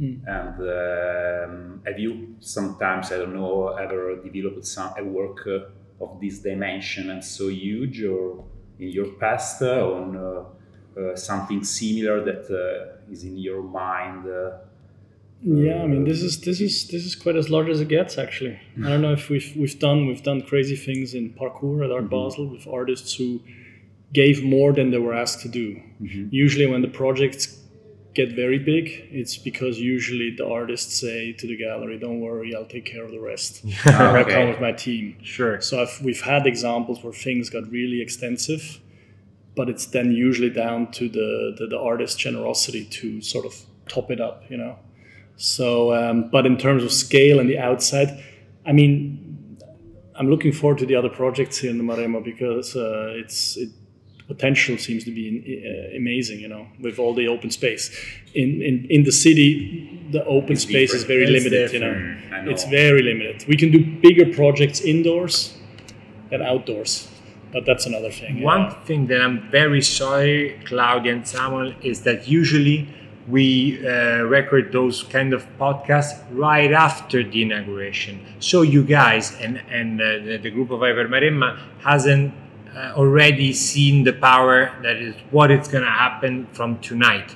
Mm. 0.00 0.22
And 0.26 0.58
um, 0.60 1.82
have 1.86 1.98
you 1.98 2.36
sometimes, 2.40 3.12
I 3.12 3.16
don't 3.18 3.34
know, 3.34 3.68
ever 3.68 4.16
developed 4.16 4.66
some 4.66 4.92
a 4.98 5.04
work 5.04 5.46
of 6.00 6.20
this 6.20 6.40
dimension 6.40 7.10
and 7.10 7.24
so 7.24 7.48
huge, 7.48 8.02
or 8.02 8.44
in 8.78 8.88
your 8.88 9.12
past, 9.20 9.62
uh, 9.62 9.86
on 9.86 10.16
uh, 10.16 10.44
uh, 10.96 11.16
something 11.16 11.64
similar 11.64 12.24
that 12.24 12.98
is 13.10 13.24
in 13.24 13.36
your 13.36 13.62
mind? 13.62 14.26
yeah, 15.46 15.82
I 15.82 15.86
mean 15.86 16.04
this 16.04 16.22
is 16.22 16.40
this 16.40 16.60
is 16.60 16.88
this 16.88 17.04
is 17.04 17.14
quite 17.14 17.36
as 17.36 17.50
large 17.50 17.68
as 17.68 17.80
it 17.80 17.88
gets 17.88 18.16
actually. 18.16 18.58
I 18.82 18.88
don't 18.88 19.02
know 19.02 19.12
if 19.12 19.28
we've 19.28 19.52
we've 19.56 19.78
done 19.78 20.06
we've 20.06 20.22
done 20.22 20.40
crazy 20.42 20.76
things 20.76 21.12
in 21.12 21.34
parcours 21.34 21.82
at 21.82 21.90
Art 21.90 22.04
mm-hmm. 22.04 22.10
Basel 22.10 22.46
with 22.46 22.66
artists 22.66 23.14
who 23.14 23.40
gave 24.14 24.42
more 24.42 24.72
than 24.72 24.90
they 24.90 24.98
were 24.98 25.12
asked 25.12 25.40
to 25.42 25.48
do. 25.48 25.82
Mm-hmm. 26.00 26.28
Usually 26.30 26.66
when 26.66 26.80
the 26.80 26.88
projects 26.88 27.58
get 28.14 28.32
very 28.32 28.58
big, 28.58 29.08
it's 29.10 29.36
because 29.36 29.78
usually 29.78 30.30
the 30.30 30.46
artists 30.48 30.94
say 30.98 31.32
to 31.32 31.46
the 31.46 31.56
gallery, 31.56 31.98
"Don't 31.98 32.20
worry, 32.20 32.54
I'll 32.54 32.64
take 32.64 32.86
care 32.86 33.04
of 33.04 33.10
the 33.10 33.20
rest. 33.20 33.62
Yeah, 33.64 34.16
okay. 34.16 34.32
I 34.32 34.34
come 34.34 34.48
with 34.48 34.60
my 34.60 34.72
team." 34.72 35.16
Sure. 35.22 35.60
So 35.60 35.82
I've, 35.82 36.00
we've 36.02 36.22
had 36.22 36.46
examples 36.46 37.02
where 37.02 37.12
things 37.12 37.50
got 37.50 37.70
really 37.70 38.00
extensive, 38.00 38.80
but 39.56 39.68
it's 39.68 39.86
then 39.86 40.12
usually 40.12 40.50
down 40.50 40.90
to 40.92 41.08
the, 41.08 41.54
the, 41.58 41.66
the 41.66 41.78
artist's 41.78 42.16
generosity 42.16 42.84
to 42.86 43.20
sort 43.20 43.46
of 43.46 43.54
top 43.88 44.10
it 44.10 44.20
up, 44.20 44.44
you 44.48 44.56
know. 44.56 44.78
So, 45.36 45.94
um, 45.94 46.30
but 46.30 46.46
in 46.46 46.56
terms 46.56 46.82
of 46.82 46.92
scale 46.92 47.40
and 47.40 47.48
the 47.48 47.58
outside, 47.58 48.22
I 48.66 48.72
mean, 48.72 49.58
I'm 50.16 50.28
looking 50.28 50.52
forward 50.52 50.78
to 50.78 50.86
the 50.86 50.94
other 50.94 51.08
projects 51.08 51.58
here 51.58 51.70
in 51.70 51.78
the 51.78 51.84
Maremma 51.84 52.22
because 52.22 52.76
uh, 52.76 53.12
it's 53.16 53.56
it 53.56 53.70
potential 54.26 54.78
seems 54.78 55.04
to 55.04 55.10
be 55.10 55.26
uh, 55.66 55.96
amazing 55.96 56.40
you 56.40 56.48
know 56.48 56.66
with 56.80 56.98
all 56.98 57.12
the 57.14 57.28
open 57.28 57.50
space 57.50 57.90
in 58.34 58.62
in, 58.62 58.86
in 58.88 59.04
the 59.04 59.12
city 59.12 60.08
the 60.12 60.24
open 60.24 60.52
it's 60.52 60.62
space 60.62 60.94
is 60.94 61.04
very 61.04 61.24
it's 61.24 61.32
limited 61.32 61.72
you 61.72 61.78
know. 61.78 61.92
know. 61.92 62.50
it's 62.50 62.64
very 62.64 63.02
limited 63.02 63.44
we 63.46 63.56
can 63.56 63.70
do 63.70 63.84
bigger 64.00 64.32
projects 64.34 64.80
indoors 64.80 65.54
than 66.30 66.40
outdoors 66.40 67.06
but 67.54 67.64
that's 67.64 67.86
another 67.86 68.10
thing 68.10 68.42
one 68.42 68.70
thing 68.84 69.06
that 69.06 69.22
i'm 69.22 69.38
very 69.50 69.80
sorry 69.80 70.60
claudia 70.66 71.12
and 71.14 71.26
samuel 71.26 71.72
is 71.82 72.02
that 72.02 72.28
usually 72.28 72.86
we 73.28 73.84
uh, 73.86 74.22
record 74.24 74.72
those 74.72 75.02
kind 75.04 75.32
of 75.32 75.46
podcasts 75.58 76.22
right 76.30 76.72
after 76.72 77.22
the 77.22 77.42
inauguration. 77.42 78.20
So 78.38 78.62
you 78.62 78.84
guys 78.84 79.34
and 79.40 79.62
and 79.70 80.00
uh, 80.00 80.04
the, 80.24 80.38
the 80.42 80.50
group 80.50 80.70
of 80.70 80.80
Hyper 80.80 81.08
Maremma 81.08 81.58
hasn't 81.80 82.34
uh, 82.74 82.92
already 82.96 83.52
seen 83.52 84.04
the 84.04 84.12
power 84.12 84.72
that 84.82 84.96
is 84.96 85.14
what 85.30 85.50
it's 85.50 85.68
going 85.68 85.84
to 85.84 85.90
happen 85.90 86.46
from 86.52 86.78
tonight. 86.80 87.34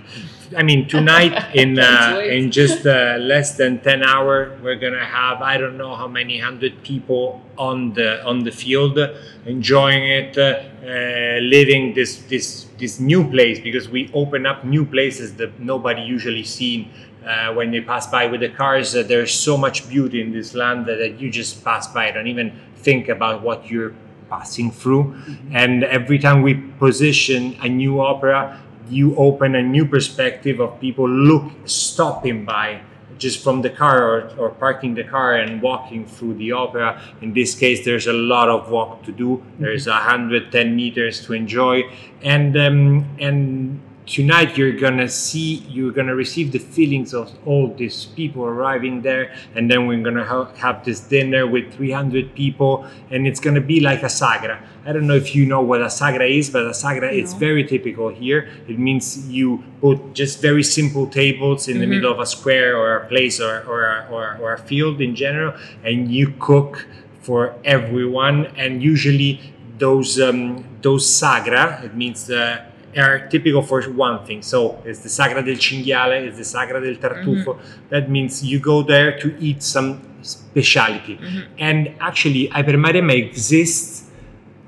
I 0.56 0.62
mean, 0.62 0.88
tonight 0.88 1.54
in 1.54 1.78
uh, 1.78 2.20
in 2.24 2.50
just 2.50 2.86
uh, 2.86 3.18
less 3.20 3.56
than 3.56 3.80
ten 3.80 4.02
hours, 4.02 4.60
we're 4.62 4.76
going 4.76 4.94
to 4.94 5.04
have 5.04 5.42
I 5.42 5.58
don't 5.58 5.76
know 5.76 5.94
how 5.94 6.08
many 6.08 6.38
hundred 6.38 6.82
people 6.82 7.42
on 7.56 7.92
the 7.92 8.24
on 8.24 8.44
the 8.44 8.50
field 8.50 8.98
enjoying 9.46 10.04
it, 10.04 10.38
uh, 10.38 11.40
living 11.40 11.94
this 11.94 12.22
this 12.22 12.66
this 12.78 12.98
new 12.98 13.28
place 13.28 13.60
because 13.60 13.88
we 13.88 14.10
open 14.14 14.46
up 14.46 14.64
new 14.64 14.84
places 14.84 15.34
that 15.36 15.60
nobody 15.60 16.02
usually 16.02 16.44
seen. 16.44 16.90
Uh, 17.26 17.52
when 17.52 17.70
they 17.70 17.80
pass 17.80 18.06
by 18.06 18.26
with 18.26 18.40
the 18.40 18.48
cars, 18.48 18.96
uh, 18.96 19.02
there's 19.02 19.34
so 19.34 19.54
much 19.54 19.86
beauty 19.90 20.22
in 20.22 20.32
this 20.32 20.54
land 20.54 20.86
that, 20.86 20.96
that 20.96 21.20
you 21.20 21.30
just 21.30 21.62
pass 21.62 21.86
by. 21.88 22.10
Don't 22.10 22.26
even 22.26 22.58
think 22.76 23.08
about 23.08 23.42
what 23.42 23.68
you're 23.68 23.92
passing 24.28 24.70
through. 24.70 25.04
Mm-hmm. 25.04 25.56
And 25.56 25.84
every 25.84 26.18
time 26.18 26.42
we 26.42 26.54
position 26.54 27.56
a 27.60 27.68
new 27.68 28.00
opera, 28.00 28.60
you 28.88 29.14
open 29.16 29.54
a 29.54 29.62
new 29.62 29.84
perspective 29.84 30.60
of 30.60 30.80
people 30.80 31.08
look 31.08 31.52
stopping 31.66 32.44
by 32.44 32.80
just 33.18 33.42
from 33.42 33.62
the 33.62 33.70
car 33.70 34.02
or, 34.02 34.30
or 34.38 34.50
parking 34.50 34.94
the 34.94 35.04
car 35.04 35.34
and 35.34 35.60
walking 35.60 36.06
through 36.06 36.34
the 36.34 36.52
opera. 36.52 37.02
In 37.20 37.32
this 37.32 37.54
case, 37.54 37.84
there's 37.84 38.06
a 38.06 38.12
lot 38.12 38.48
of 38.48 38.70
walk 38.70 39.02
to 39.04 39.12
do. 39.12 39.42
There's 39.58 39.86
110 39.86 40.50
mm-hmm. 40.50 40.76
meters 40.76 41.24
to 41.26 41.32
enjoy, 41.32 41.82
and 42.22 42.56
um, 42.56 43.06
and 43.18 43.80
tonight 44.08 44.56
you're 44.56 44.72
gonna 44.72 45.08
see 45.08 45.56
you're 45.68 45.92
gonna 45.92 46.14
receive 46.14 46.50
the 46.50 46.58
feelings 46.58 47.12
of 47.12 47.30
all 47.46 47.74
these 47.74 48.06
people 48.06 48.42
arriving 48.42 49.02
there 49.02 49.34
and 49.54 49.70
then 49.70 49.86
we're 49.86 50.02
gonna 50.02 50.24
ha- 50.24 50.50
have 50.56 50.82
this 50.82 51.00
dinner 51.00 51.46
with 51.46 51.74
300 51.74 52.34
people 52.34 52.86
and 53.10 53.26
it's 53.26 53.38
gonna 53.38 53.60
be 53.60 53.80
like 53.80 54.02
a 54.02 54.06
sagra 54.06 54.58
i 54.86 54.92
don't 54.94 55.06
know 55.06 55.14
if 55.14 55.34
you 55.34 55.44
know 55.44 55.60
what 55.60 55.82
a 55.82 55.86
sagra 55.86 56.26
is 56.26 56.48
but 56.48 56.64
a 56.64 56.70
sagra 56.70 57.02
no. 57.02 57.08
it's 57.08 57.34
very 57.34 57.62
typical 57.62 58.08
here 58.08 58.48
it 58.66 58.78
means 58.78 59.28
you 59.28 59.62
put 59.82 60.14
just 60.14 60.40
very 60.40 60.62
simple 60.62 61.06
tables 61.06 61.68
in 61.68 61.74
mm-hmm. 61.74 61.80
the 61.82 61.86
middle 61.86 62.10
of 62.10 62.18
a 62.18 62.26
square 62.26 62.78
or 62.78 62.96
a 62.96 63.06
place 63.08 63.38
or, 63.40 63.60
or, 63.64 63.84
a, 63.84 64.08
or, 64.10 64.38
or 64.40 64.54
a 64.54 64.58
field 64.58 65.02
in 65.02 65.14
general 65.14 65.52
and 65.84 66.10
you 66.10 66.32
cook 66.40 66.86
for 67.20 67.54
everyone 67.62 68.46
and 68.56 68.82
usually 68.82 69.52
those 69.76 70.18
um, 70.18 70.64
those 70.80 71.06
sagra 71.06 71.84
it 71.84 71.94
means 71.94 72.30
uh, 72.30 72.64
are 72.98 73.28
typical 73.28 73.62
for 73.62 73.82
one 73.90 74.24
thing. 74.24 74.42
So 74.42 74.82
it's 74.84 75.00
the 75.00 75.08
Sagra 75.08 75.44
del 75.44 75.56
Cinghiale, 75.56 76.26
it's 76.26 76.36
the 76.36 76.44
Sagra 76.44 76.82
del 76.82 76.96
Tartufo. 76.96 77.54
Mm-hmm. 77.54 77.88
That 77.90 78.10
means 78.10 78.44
you 78.44 78.58
go 78.58 78.82
there 78.82 79.18
to 79.18 79.36
eat 79.38 79.62
some 79.62 80.02
specialty. 80.22 81.16
Mm-hmm. 81.16 81.54
And 81.58 81.94
actually, 82.00 82.46
Hyper 82.46 82.72
Maremma 82.72 83.14
exists 83.16 84.10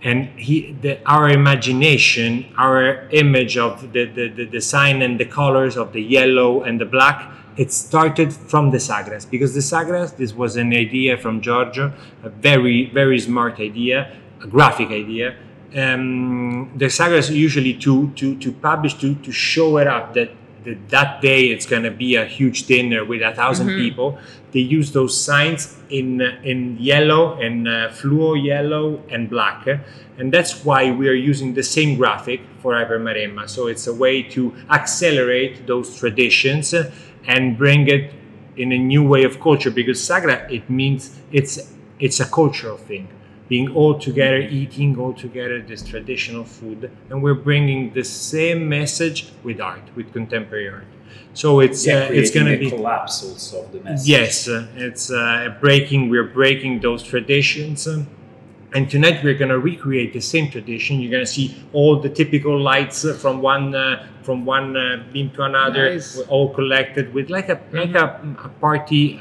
and 0.02 0.28
he, 0.38 0.72
the, 0.80 0.98
our 1.06 1.28
imagination, 1.28 2.46
our 2.56 3.08
image 3.10 3.58
of 3.58 3.92
the, 3.92 4.06
the, 4.06 4.28
the 4.28 4.46
design 4.46 5.02
and 5.02 5.20
the 5.20 5.26
colors 5.26 5.76
of 5.76 5.92
the 5.92 6.00
yellow 6.00 6.62
and 6.62 6.80
the 6.80 6.86
black, 6.86 7.30
it 7.56 7.70
started 7.70 8.32
from 8.32 8.70
the 8.70 8.78
Sagras 8.78 9.28
because 9.30 9.52
the 9.52 9.60
Sagras, 9.60 10.16
this 10.16 10.32
was 10.32 10.56
an 10.56 10.72
idea 10.72 11.18
from 11.18 11.42
Giorgio, 11.42 11.92
a 12.22 12.30
very, 12.30 12.88
very 12.90 13.20
smart 13.20 13.60
idea, 13.60 14.16
a 14.42 14.46
graphic 14.46 14.88
idea 14.88 15.36
um, 15.76 16.70
the 16.76 16.90
sagas 16.90 17.30
usually 17.30 17.74
to 17.74 18.10
to 18.10 18.36
to 18.36 18.52
publish 18.52 18.94
to 18.94 19.14
to 19.16 19.32
show 19.32 19.78
it 19.78 19.86
up 19.86 20.14
that 20.14 20.30
that, 20.64 20.88
that 20.90 21.22
day 21.22 21.44
it's 21.46 21.64
going 21.64 21.84
to 21.84 21.90
be 21.90 22.16
a 22.16 22.24
huge 22.24 22.66
dinner 22.66 23.04
with 23.04 23.22
a 23.22 23.26
1000 23.26 23.66
mm-hmm. 23.66 23.78
people. 23.78 24.18
They 24.52 24.60
use 24.60 24.92
those 24.92 25.18
signs 25.18 25.78
in 25.88 26.20
in 26.20 26.76
yellow 26.78 27.38
and 27.40 27.68
uh, 27.68 27.88
fluo 27.90 28.34
yellow 28.42 29.02
and 29.08 29.30
black. 29.30 29.66
And 30.18 30.32
that's 30.32 30.64
why 30.64 30.90
we 30.90 31.08
are 31.08 31.14
using 31.14 31.54
the 31.54 31.62
same 31.62 31.96
graphic 31.96 32.40
for 32.60 32.74
Hyper 32.74 32.98
Maremma. 32.98 33.48
So 33.48 33.68
it's 33.68 33.86
a 33.86 33.94
way 33.94 34.22
to 34.34 34.54
accelerate 34.68 35.66
those 35.66 35.98
traditions 35.98 36.74
and 37.26 37.56
bring 37.56 37.88
it 37.88 38.12
in 38.56 38.72
a 38.72 38.78
new 38.78 39.02
way 39.02 39.24
of 39.24 39.40
culture 39.40 39.70
because 39.70 39.98
sagra 40.00 40.50
it 40.50 40.68
means 40.68 41.18
it's 41.32 41.72
it's 41.98 42.20
a 42.20 42.26
cultural 42.26 42.76
thing 42.76 43.08
being 43.50 43.68
all 43.74 43.98
together, 43.98 44.38
eating 44.38 44.96
all 44.96 45.12
together 45.12 45.60
this 45.60 45.82
traditional 45.82 46.44
food, 46.44 46.88
and 47.10 47.20
we're 47.20 47.42
bringing 47.50 47.92
the 47.92 48.04
same 48.04 48.68
message 48.68 49.18
with 49.42 49.60
art, 49.60 49.82
with 49.96 50.12
contemporary 50.12 50.68
art. 50.68 50.86
So 51.34 51.58
it's 51.58 51.84
yeah, 51.84 52.04
uh, 52.04 52.18
it's 52.18 52.30
going 52.30 52.46
to 52.46 52.56
be 52.56 52.70
collapse 52.70 53.24
also 53.24 53.64
of 53.64 53.72
the 53.72 53.80
message. 53.80 54.08
Yes, 54.08 54.48
uh, 54.48 54.68
it's 54.76 55.10
uh, 55.10 55.56
breaking. 55.60 56.08
We're 56.08 56.30
breaking 56.40 56.80
those 56.80 57.02
traditions. 57.02 57.88
Uh, 57.88 58.04
and 58.72 58.88
tonight 58.88 59.24
we're 59.24 59.40
going 59.42 59.50
to 59.50 59.58
recreate 59.58 60.12
the 60.12 60.20
same 60.20 60.48
tradition. 60.48 61.00
You're 61.00 61.10
going 61.10 61.24
to 61.24 61.32
see 61.38 61.56
all 61.72 61.98
the 61.98 62.08
typical 62.08 62.56
lights 62.56 63.04
uh, 63.04 63.14
from 63.14 63.42
one 63.42 63.74
uh, 63.74 64.06
from 64.22 64.44
one 64.44 64.68
beam 65.12 65.30
to 65.32 65.42
another, 65.42 65.94
nice. 65.94 66.20
all 66.28 66.54
collected 66.54 67.12
with 67.12 67.30
like 67.30 67.48
a 67.48 67.56
mm-hmm. 67.56 67.78
like 67.78 67.94
a, 67.96 68.06
a 68.44 68.48
party 68.60 69.18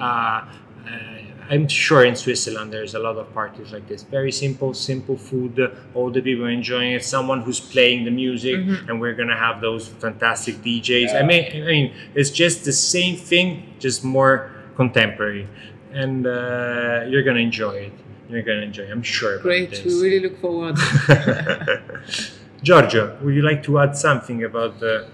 I'm 1.50 1.68
sure 1.68 2.06
in 2.06 2.16
Switzerland 2.16 2.72
there's 2.72 2.94
a 2.94 3.00
lot 3.00 3.18
of 3.18 3.34
parties 3.34 3.72
like 3.72 3.88
this. 3.88 4.04
Very 4.04 4.32
simple, 4.32 4.74
simple 4.76 5.18
food. 5.18 5.60
All 5.96 6.12
the 6.12 6.22
people 6.22 6.46
enjoying 6.46 6.92
it. 6.94 7.04
Someone 7.04 7.42
who's 7.42 7.60
playing 7.60 8.06
the 8.06 8.12
music, 8.12 8.58
mm-hmm. 8.58 8.88
and 8.88 9.02
we're 9.02 9.16
gonna 9.16 9.38
have 9.38 9.60
those 9.60 9.88
fantastic 9.88 10.56
DJs. 10.58 11.08
Yeah. 11.08 11.20
I 11.20 11.24
mean, 11.24 11.64
I 11.64 11.66
mean, 11.66 11.94
it's 12.14 12.30
just 12.30 12.66
the 12.66 12.72
same 12.72 13.16
thing, 13.18 13.74
just 13.80 14.04
more 14.04 14.52
contemporary, 14.76 15.48
and 15.92 16.28
uh, 16.28 17.06
you're 17.08 17.24
gonna 17.24 17.40
enjoy 17.40 17.76
it. 17.88 17.94
You're 18.30 18.44
gonna 18.44 18.62
enjoy. 18.62 18.84
It. 18.84 18.92
I'm 18.92 19.02
sure. 19.02 19.40
Great. 19.40 19.84
We 19.84 20.02
really 20.02 20.20
look 20.20 20.40
forward. 20.40 20.78
Giorgio, 22.62 23.18
would 23.22 23.34
you 23.34 23.42
like 23.42 23.64
to 23.64 23.80
add 23.80 23.98
something 23.98 24.44
about 24.44 24.80
the, 24.80 25.08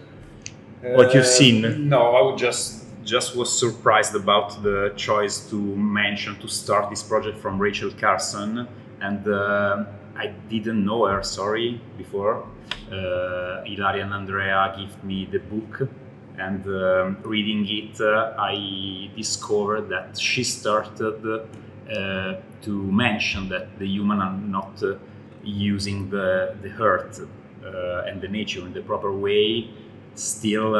what 0.81 1.13
you've 1.13 1.23
uh, 1.23 1.27
seen? 1.27 1.87
No, 1.87 2.15
I 2.15 2.21
would 2.21 2.37
just 2.37 2.84
just 3.05 3.35
was 3.35 3.57
surprised 3.57 4.15
about 4.15 4.63
the 4.63 4.91
choice 4.97 5.47
to 5.49 5.55
mention 5.55 6.35
to 6.39 6.47
start 6.47 6.89
this 6.89 7.03
project 7.03 7.37
from 7.37 7.59
Rachel 7.59 7.91
Carson 7.91 8.67
and 8.99 9.27
uh, 9.27 9.85
I 10.17 10.27
didn't 10.49 10.83
know 10.83 11.05
her. 11.05 11.21
Sorry, 11.23 11.81
before 11.97 12.45
uh, 12.91 13.63
Ilaria 13.65 14.03
and 14.03 14.13
Andrea 14.13 14.73
gave 14.77 15.03
me 15.03 15.27
the 15.29 15.39
book, 15.39 15.89
and 16.37 16.65
um, 16.65 17.17
reading 17.23 17.65
it, 17.67 17.99
uh, 17.99 18.33
I 18.37 19.11
discovered 19.15 19.89
that 19.89 20.17
she 20.17 20.43
started 20.43 21.25
uh, 21.25 22.33
to 22.61 22.71
mention 22.91 23.49
that 23.49 23.77
the 23.77 23.87
human 23.87 24.19
are 24.19 24.37
not 24.37 24.81
uh, 24.83 24.95
using 25.43 26.09
the 26.09 26.55
the 26.61 26.71
earth 26.81 27.21
uh, 27.21 28.07
and 28.07 28.21
the 28.21 28.27
nature 28.27 28.61
in 28.65 28.73
the 28.73 28.81
proper 28.81 29.11
way. 29.11 29.69
Still 30.15 30.75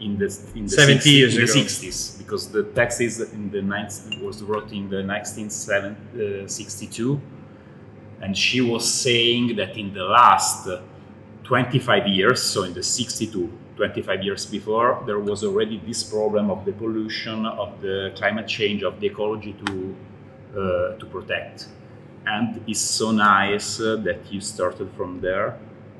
in 0.00 0.18
the 0.18 0.26
in 0.54 0.64
the 0.64 0.70
70 0.70 1.00
60, 1.00 1.10
years 1.10 1.36
in 1.36 1.42
the 1.42 1.46
60s 1.46 2.18
because 2.18 2.50
the 2.50 2.64
text 2.64 3.00
is 3.00 3.20
in 3.32 3.50
the 3.50 3.62
ninth 3.62 4.08
was 4.22 4.42
wrote 4.42 4.72
in 4.72 4.88
the 4.88 5.04
1962 5.04 7.20
and 8.22 8.36
she 8.36 8.60
was 8.60 8.92
saying 8.92 9.56
that 9.56 9.76
in 9.76 9.94
the 9.94 10.04
last 10.04 10.68
25 11.44 12.06
years 12.06 12.42
so 12.42 12.64
in 12.64 12.74
the 12.74 12.82
62 12.82 13.50
25 13.76 14.22
years 14.22 14.46
before 14.46 15.02
there 15.06 15.18
was 15.18 15.42
already 15.42 15.78
this 15.86 16.02
problem 16.02 16.50
of 16.50 16.64
the 16.64 16.72
pollution 16.72 17.46
of 17.46 17.80
the 17.80 18.12
climate 18.16 18.46
change 18.46 18.82
of 18.82 19.00
the 19.00 19.06
ecology 19.06 19.54
to 19.64 19.96
uh, 20.50 20.96
to 20.98 21.06
protect. 21.06 21.68
And 22.26 22.60
it's 22.66 22.80
so 22.80 23.12
nice 23.12 23.80
uh, 23.80 23.96
that 24.04 24.32
you 24.32 24.40
started 24.40 24.90
from 24.96 25.20
there 25.20 25.56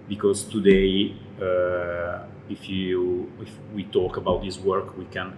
because 0.09 0.43
today 0.43 1.15
uh, 1.41 2.25
if 2.51 2.69
you 2.69 3.31
if 3.41 3.53
we 3.75 3.85
talk 3.85 4.17
about 4.17 4.43
this 4.43 4.59
work 4.59 4.97
we 4.99 5.05
can 5.07 5.33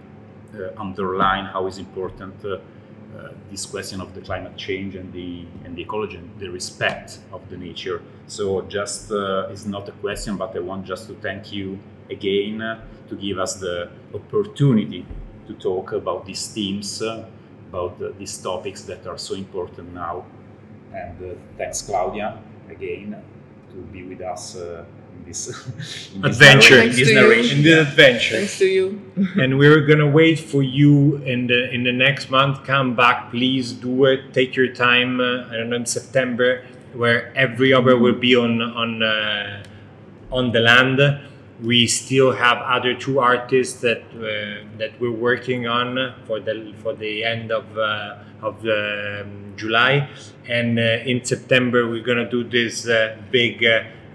uh, 0.53 0.69
underline 0.77 1.45
how 1.45 1.65
is 1.67 1.77
important 1.77 2.33
uh, 2.45 2.57
uh, 3.17 3.29
this 3.51 3.65
question 3.65 4.01
of 4.01 4.13
the 4.15 4.21
climate 4.21 4.57
change 4.57 4.95
and 4.95 5.13
the 5.13 5.45
and 5.65 5.75
the 5.75 5.81
ecology 5.81 6.17
and 6.17 6.29
the 6.39 6.49
respect 6.49 7.19
of 7.31 7.47
the 7.49 7.57
nature. 7.57 8.01
So 8.27 8.61
just 8.63 9.11
it's 9.51 9.65
not 9.65 9.87
a 9.89 9.91
question 9.93 10.37
but 10.37 10.55
i 10.55 10.59
want 10.59 10.85
just 10.85 11.07
to 11.07 11.13
thank 11.15 11.51
you 11.51 11.79
again 12.09 12.59
to 13.09 13.15
give 13.15 13.37
us 13.37 13.55
the 13.55 13.89
opportunity 14.13 15.05
to 15.47 15.53
talk 15.53 15.91
about 15.91 16.25
these 16.25 16.47
themes 16.47 17.01
about 17.69 17.97
these 18.19 18.37
topics 18.37 18.83
that 18.83 19.07
are 19.07 19.17
so 19.17 19.33
important 19.33 19.93
now. 19.93 20.25
And 20.93 21.37
thanks 21.57 21.81
claudia 21.81 22.39
again 22.69 23.15
to 23.71 23.77
be 23.93 24.03
with 24.03 24.21
us 24.21 24.55
in 25.23 25.29
this, 25.29 25.47
in 26.15 26.21
this 26.21 26.35
Adventure. 26.41 26.75
narra- 26.77 26.83
in 26.85 26.91
Thanks 26.91 26.97
this 26.97 27.07
to 27.07 27.13
you. 27.13 27.21
narration. 27.21 27.57
in 27.59 27.63
the 27.63 27.81
adventure. 27.81 28.35
Thanks 28.37 28.57
to 28.59 28.65
you. 28.65 29.01
and 29.41 29.57
we're 29.57 29.81
gonna 29.81 30.07
wait 30.09 30.39
for 30.39 30.61
you 30.63 31.17
in 31.17 31.47
the 31.47 31.69
in 31.73 31.83
the 31.83 31.91
next 31.91 32.29
month. 32.29 32.63
Come 32.65 32.95
back, 32.95 33.31
please 33.31 33.71
do 33.73 34.05
it. 34.05 34.33
Take 34.33 34.55
your 34.55 34.73
time. 34.73 35.19
Uh, 35.19 35.47
I 35.49 35.57
don't 35.57 35.69
know 35.69 35.77
in 35.77 35.85
September, 35.85 36.63
where 36.93 37.35
every 37.35 37.73
other 37.73 37.97
will 37.97 38.15
be 38.19 38.35
on 38.35 38.61
on 38.61 39.03
uh, 39.03 39.63
on 40.31 40.51
the 40.51 40.59
land. 40.59 40.99
We 41.61 41.87
still 41.87 42.31
have 42.33 42.57
other 42.57 42.93
two 42.93 43.19
artists 43.19 43.79
that 43.81 44.01
uh, 44.15 44.67
that 44.77 44.99
we're 44.99 45.11
working 45.11 45.67
on 45.67 46.13
for 46.25 46.39
the 46.39 46.73
for 46.81 46.93
the 46.93 47.23
end 47.23 47.51
of 47.51 47.77
uh, 47.77 48.17
of 48.41 48.61
the, 48.61 49.21
um, 49.21 49.53
July, 49.55 50.09
and 50.49 50.77
uh, 50.77 50.81
in 51.05 51.23
September 51.23 51.87
we're 51.87 52.03
gonna 52.03 52.29
do 52.29 52.43
this 52.43 52.87
uh, 52.87 53.15
big. 53.31 53.63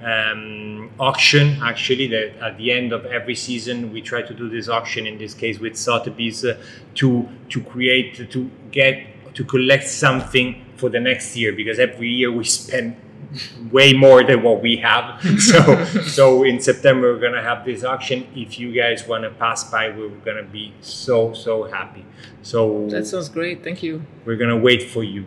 Um, 0.01 0.91
auction 1.01 1.59
actually 1.61 2.07
that 2.09 2.37
at 2.41 2.57
the 2.57 2.71
end 2.71 2.93
of 2.93 3.05
every 3.07 3.35
season 3.35 3.93
we 3.93 4.01
try 4.01 4.23
to 4.23 4.33
do 4.33 4.49
this 4.49 4.69
auction 4.69 5.07
in 5.09 5.19
this 5.19 5.35
case 5.35 5.59
with 5.59 5.77
Sotheby's 5.77 6.45
uh, 6.45 6.57
to 6.95 7.29
to 7.49 7.61
create 7.63 8.15
to 8.31 8.51
get 8.71 9.35
to 9.35 9.45
collect 9.45 9.89
something 9.89 10.65
for 10.77 10.89
the 10.89 11.01
next 11.01 11.37
year 11.37 11.53
because 11.53 11.81
every 11.81 12.09
year 12.09 12.31
we 12.31 12.45
spend 12.45 12.95
way 13.73 13.93
more 13.93 14.23
than 14.23 14.43
what 14.43 14.63
we 14.63 14.77
have. 14.77 15.21
So 15.41 15.85
so 16.19 16.45
in 16.45 16.61
September 16.61 17.13
we're 17.13 17.21
gonna 17.21 17.43
have 17.43 17.65
this 17.65 17.83
auction. 17.83 18.27
If 18.37 18.59
you 18.61 18.73
guys 18.73 19.07
want 19.07 19.25
to 19.25 19.31
pass 19.31 19.65
by 19.71 19.89
we're 19.91 20.11
gonna 20.25 20.45
be 20.45 20.73
so 20.81 21.33
so 21.33 21.65
happy. 21.65 22.05
So 22.43 22.87
That 22.89 23.05
sounds 23.07 23.29
great. 23.29 23.65
Thank 23.65 23.83
you. 23.83 24.03
we're 24.25 24.37
gonna 24.37 24.57
wait 24.57 24.83
for 24.91 25.03
you. 25.03 25.25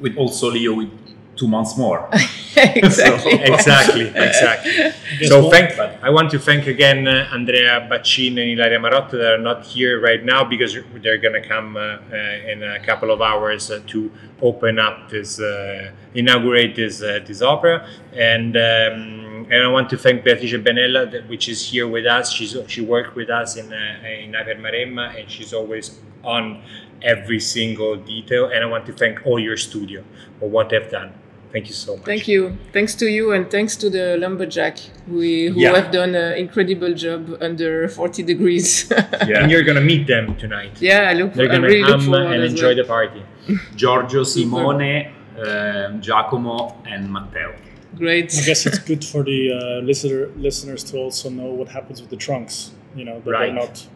With 0.00 0.16
also 0.16 0.50
leo 0.50 0.72
with 0.74 0.90
two 1.36 1.46
months 1.48 1.76
more 1.78 2.08
exactly. 2.56 3.32
exactly, 3.52 4.06
exactly. 4.08 5.26
So 5.26 5.50
thank. 5.54 5.78
I 5.78 6.10
want 6.10 6.30
to 6.32 6.38
thank 6.38 6.66
again 6.66 7.08
uh, 7.08 7.28
Andrea 7.32 7.88
Baccin 7.90 8.32
and 8.40 8.50
Ilaria 8.50 8.78
Marotta 8.78 9.12
that 9.12 9.32
are 9.34 9.38
not 9.38 9.64
here 9.64 10.00
right 10.00 10.24
now 10.24 10.44
because 10.44 10.76
they're 11.02 11.18
going 11.18 11.40
to 11.40 11.46
come 11.46 11.76
uh, 11.76 11.80
uh, 11.80 12.50
in 12.50 12.62
a 12.62 12.80
couple 12.84 13.10
of 13.10 13.20
hours 13.22 13.70
uh, 13.70 13.80
to 13.88 14.10
open 14.40 14.78
up 14.78 15.08
this, 15.08 15.40
uh, 15.40 15.92
inaugurate 16.14 16.74
this 16.76 17.02
uh, 17.02 17.20
this 17.26 17.42
opera, 17.42 17.86
and 18.12 18.56
um, 18.56 19.46
and 19.50 19.62
I 19.62 19.68
want 19.68 19.90
to 19.90 19.96
thank 19.96 20.24
Beatrice 20.24 20.52
Benella, 20.52 21.10
that, 21.10 21.28
which 21.28 21.48
is 21.48 21.66
here 21.66 21.88
with 21.88 22.06
us. 22.06 22.32
She's 22.32 22.56
she 22.68 22.80
worked 22.80 23.14
with 23.14 23.30
us 23.30 23.56
in 23.56 23.72
uh, 23.72 24.06
in 24.06 24.34
Hyper 24.34 24.54
Maremma, 24.56 25.18
and 25.18 25.30
she's 25.30 25.52
always 25.52 25.98
on 26.22 26.62
every 27.02 27.40
single 27.40 27.96
detail. 27.96 28.46
And 28.46 28.62
I 28.62 28.66
want 28.66 28.86
to 28.86 28.92
thank 28.92 29.26
all 29.26 29.38
your 29.38 29.56
studio 29.56 30.04
for 30.38 30.48
what 30.48 30.70
they've 30.70 30.90
done. 30.90 31.12
Thank 31.52 31.66
you 31.68 31.74
so 31.74 31.96
much. 31.96 32.06
Thank 32.06 32.26
you. 32.28 32.56
Thanks 32.72 32.94
to 32.96 33.06
you 33.06 33.32
and 33.32 33.50
thanks 33.50 33.76
to 33.76 33.90
the 33.90 34.16
lumberjack 34.18 34.78
we, 35.06 35.46
who 35.48 35.60
Yeah. 35.60 35.76
have 35.76 35.90
done 35.92 36.14
an 36.14 36.32
incredible 36.38 36.94
job 36.94 37.36
under 37.40 37.88
40 37.88 38.22
degrees. 38.22 38.90
yeah 38.90 39.40
And 39.42 39.50
you're 39.50 39.62
gonna 39.62 39.80
meet 39.92 40.06
them 40.06 40.34
tonight. 40.36 40.72
yeah, 40.80 41.10
I 41.10 41.12
look. 41.12 41.34
They're 41.34 41.48
gonna 41.48 41.66
really 41.66 41.82
look 41.84 42.00
come 42.00 42.14
and 42.14 42.42
enjoy 42.42 42.68
well. 42.68 42.76
the 42.76 42.84
party. 42.84 43.22
Giorgio, 43.76 44.22
Simone, 44.24 45.12
um, 45.46 46.00
Giacomo, 46.00 46.76
and 46.86 47.12
Matteo. 47.12 47.54
Great. 47.96 48.32
I 48.34 48.42
guess 48.46 48.64
it's 48.64 48.78
good 48.78 49.04
for 49.12 49.22
the 49.22 49.40
uh, 49.52 49.84
listener 49.84 50.28
listeners 50.36 50.82
to 50.84 50.96
also 50.96 51.28
know 51.28 51.50
what 51.60 51.68
happens 51.68 52.00
with 52.00 52.08
the 52.10 52.16
trunks. 52.16 52.70
You 52.96 53.04
know 53.04 53.20
that 53.20 53.30
Right. 53.30 53.46
they're 53.46 53.54
not 53.66 53.86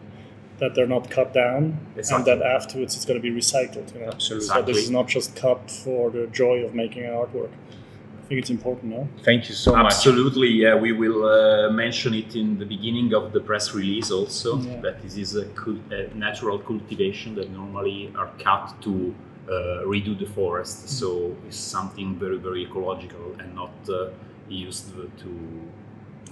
that 0.59 0.73
they're 0.75 0.87
not 0.87 1.09
cut 1.09 1.33
down, 1.33 1.79
Exactly. 1.95 2.31
and 2.33 2.41
that 2.41 2.45
afterwards 2.45 2.95
it's 2.95 3.05
going 3.05 3.21
to 3.21 3.31
be 3.31 3.35
recycled. 3.35 3.93
You 3.93 4.01
know? 4.01 4.07
Absolutely. 4.07 4.47
So 4.47 4.61
this 4.61 4.77
is 4.77 4.89
not 4.89 5.07
just 5.07 5.35
cut 5.35 5.69
for 5.69 6.09
the 6.09 6.27
joy 6.27 6.63
of 6.65 6.73
making 6.73 7.03
an 7.05 7.11
artwork. 7.11 7.49
I 7.49 8.27
think 8.27 8.41
it's 8.41 8.49
important, 8.49 8.91
no? 8.91 9.07
Thank 9.23 9.47
you 9.47 9.55
so 9.55 9.73
much. 9.73 9.93
Absolutely, 9.93 10.49
yeah. 10.49 10.75
We 10.75 10.91
will 10.91 11.25
uh, 11.25 11.71
mention 11.71 12.13
it 12.13 12.35
in 12.35 12.59
the 12.59 12.65
beginning 12.65 13.13
of 13.13 13.31
the 13.31 13.39
press 13.39 13.73
release 13.73 14.11
also. 14.11 14.57
Yeah. 14.59 14.81
That 14.81 15.01
this 15.01 15.15
is 15.15 15.35
a, 15.35 15.45
cul- 15.61 15.79
a 15.91 16.13
natural 16.13 16.59
cultivation 16.59 17.35
that 17.35 17.49
normally 17.51 18.11
are 18.17 18.29
cut 18.39 18.73
to 18.81 19.15
uh, 19.47 19.51
redo 19.85 20.17
the 20.19 20.25
forest. 20.25 20.89
So 20.89 21.37
it's 21.47 21.55
something 21.57 22.15
very, 22.15 22.37
very 22.37 22.63
ecological 22.65 23.33
and 23.39 23.55
not 23.55 23.71
uh, 23.89 24.09
used 24.49 24.91
to. 24.93 25.39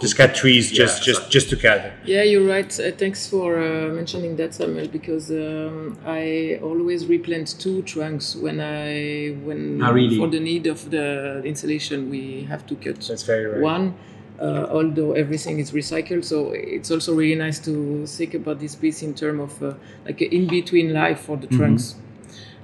Just 0.02 0.18
cut 0.18 0.36
trees, 0.36 0.72
Yeah, 0.72 0.78
just 0.86 1.04
just 1.04 1.32
just 1.32 1.50
to 1.52 1.56
cut 1.56 1.84
them. 1.84 1.94
Yeah, 2.06 2.24
you're 2.24 2.46
right. 2.46 2.72
Uh, 2.80 2.92
thanks 2.92 3.28
for 3.28 3.58
uh, 3.58 3.88
mentioning 3.94 4.36
that, 4.38 4.54
Samuel. 4.54 4.88
Because 4.90 5.32
um, 5.32 5.98
I 6.06 6.60
always 6.62 7.06
replant 7.06 7.56
two 7.60 7.82
trunks 7.84 8.36
when 8.36 8.60
I 8.60 9.36
when 9.48 9.82
Ah, 9.82 9.92
really? 9.92 10.18
for 10.18 10.28
the 10.28 10.40
need 10.40 10.68
of 10.68 10.90
the 10.92 11.42
installation 11.46 12.10
we 12.10 12.44
have 12.50 12.66
to 12.68 12.76
cut 12.76 13.00
That's 13.08 13.24
very 13.24 13.46
right. 13.46 13.62
one. 13.62 13.94
Uh, 14.38 14.68
although 14.70 15.14
everything 15.14 15.60
is 15.60 15.72
recycled, 15.72 16.26
so 16.26 16.52
it's 16.52 16.92
also 16.92 17.16
really 17.16 17.36
nice 17.36 17.58
to 17.60 18.06
think 18.06 18.34
about 18.34 18.60
this 18.60 18.76
piece 18.76 19.02
in 19.02 19.14
terms 19.14 19.40
of 19.48 19.64
uh, 19.64 19.74
like 20.06 20.20
an 20.20 20.28
in 20.34 20.48
between 20.48 20.92
life 20.92 21.22
for 21.22 21.38
the 21.38 21.48
trunks. 21.48 21.96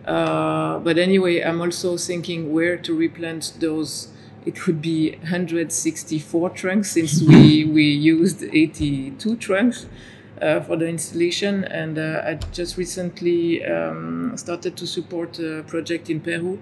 Uh, 0.05 0.79
but 0.79 0.97
anyway, 0.97 1.39
I'm 1.41 1.61
also 1.61 1.95
thinking 1.95 2.51
where 2.51 2.75
to 2.77 2.93
replant 2.93 3.53
those. 3.59 4.09
It 4.45 4.65
would 4.65 4.81
be 4.81 5.11
164 5.17 6.49
trunks 6.51 6.91
since 6.91 7.21
we 7.21 7.63
we 7.77 7.83
used 7.83 8.43
82 8.43 9.35
trunks 9.37 9.85
uh, 10.41 10.61
for 10.61 10.75
the 10.75 10.87
installation, 10.87 11.63
and 11.65 11.99
uh, 11.99 12.23
I 12.25 12.33
just 12.51 12.77
recently 12.77 13.63
um, 13.63 14.33
started 14.35 14.75
to 14.77 14.87
support 14.87 15.39
a 15.39 15.63
project 15.67 16.09
in 16.09 16.21
Peru 16.21 16.59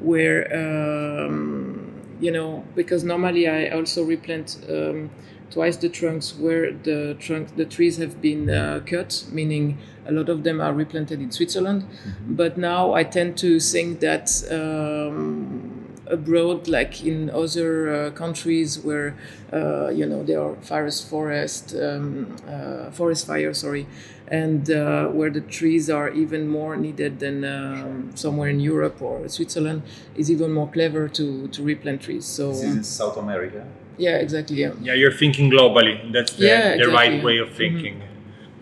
where 0.00 0.46
um, 0.54 1.92
you 2.20 2.30
know 2.30 2.64
because 2.74 3.04
normally 3.04 3.46
I 3.48 3.68
also 3.68 4.04
replant 4.04 4.58
um, 4.68 5.10
twice 5.50 5.76
the 5.76 5.88
trunks 5.88 6.34
where 6.34 6.72
the 6.72 7.16
trunk 7.18 7.56
the 7.56 7.64
trees 7.64 7.98
have 7.98 8.20
been 8.22 8.48
uh, 8.48 8.80
cut, 8.86 9.24
meaning 9.30 9.78
a 10.06 10.12
lot 10.12 10.28
of 10.28 10.44
them 10.44 10.60
are 10.60 10.72
replanted 10.72 11.20
in 11.20 11.30
Switzerland. 11.30 11.84
But 12.26 12.56
now 12.56 12.94
I 12.94 13.04
tend 13.04 13.36
to 13.38 13.60
think 13.60 14.00
that 14.00 14.30
um, 14.50 15.77
abroad, 16.10 16.68
like 16.68 17.04
in 17.04 17.30
other 17.30 17.70
uh, 17.94 18.10
countries 18.10 18.78
where 18.78 19.14
uh, 19.52 19.88
you 19.88 20.06
know 20.06 20.22
there 20.22 20.40
are 20.42 20.54
forest 20.56 21.08
forest 21.08 21.74
um, 21.74 22.34
uh, 22.48 22.90
forest 22.90 23.26
fire, 23.26 23.52
sorry, 23.54 23.86
and 24.28 24.70
uh, 24.70 25.06
where 25.08 25.30
the 25.30 25.40
trees 25.40 25.88
are 25.90 26.10
even 26.10 26.48
more 26.48 26.76
needed 26.76 27.18
than 27.18 27.44
um, 27.44 28.10
somewhere 28.14 28.48
in 28.48 28.60
Europe 28.60 29.00
or 29.02 29.28
Switzerland, 29.28 29.82
is 30.16 30.30
even 30.30 30.52
more 30.52 30.68
clever 30.68 31.08
to 31.08 31.48
to 31.48 31.62
replant 31.62 32.02
trees. 32.02 32.24
So 32.26 32.48
This 32.48 32.62
is 32.62 32.76
in 32.76 32.84
South 32.84 33.16
America. 33.16 33.64
yeah, 33.96 34.16
exactly. 34.16 34.56
Yeah. 34.56 34.72
Yeah, 34.82 34.94
you're 34.94 35.12
thinking 35.22 35.50
globally. 35.50 36.12
That's 36.12 36.32
the, 36.34 36.46
Yeah, 36.46 36.76
the 36.76 36.88
right 36.88 37.12
exactly. 37.14 37.24
way 37.24 37.38
of 37.38 37.50
thinking. 37.54 38.02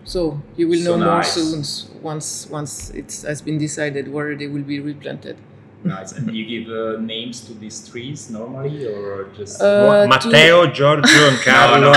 So 0.03 0.41
you 0.55 0.67
will 0.69 0.79
So 0.83 0.95
know 0.97 1.05
more 1.11 1.23
soon 1.23 1.63
once 2.01 2.47
once 2.49 2.89
it 2.91 3.09
has 3.27 3.41
been 3.41 3.57
decided 3.57 4.07
where 4.15 4.35
they 4.35 4.47
will 4.47 4.63
be 4.63 4.79
replanted. 4.79 5.35
Nice. 5.87 6.11
And 6.13 6.33
you 6.35 6.45
give 6.45 6.69
uh, 6.71 6.99
names 7.01 7.41
to 7.47 7.53
these 7.53 7.87
trees 7.87 8.29
normally, 8.29 8.85
or 8.85 9.29
just 9.35 9.61
Uh, 9.61 10.05
Matteo, 10.07 10.67
Giorgio, 10.67 11.27
and 11.29 11.37
Carlo. 11.47 11.91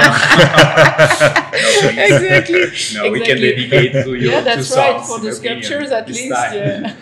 exactly. 2.09 2.61
no, 2.95 3.11
we 3.11 3.21
can 3.21 3.37
exactly. 3.39 3.69
dedicate 3.69 3.93
to 4.05 4.15
you. 4.15 4.31
yeah, 4.31 4.41
that's 4.41 4.69
two 4.69 4.77
right 4.77 5.05
songs, 5.05 5.09
for 5.09 5.19
the 5.21 5.29
in 5.29 5.35
opinion, 5.37 5.63
sculptures 5.63 5.91
at 5.93 6.09
least. 6.09 6.29
Yeah. 6.55 6.95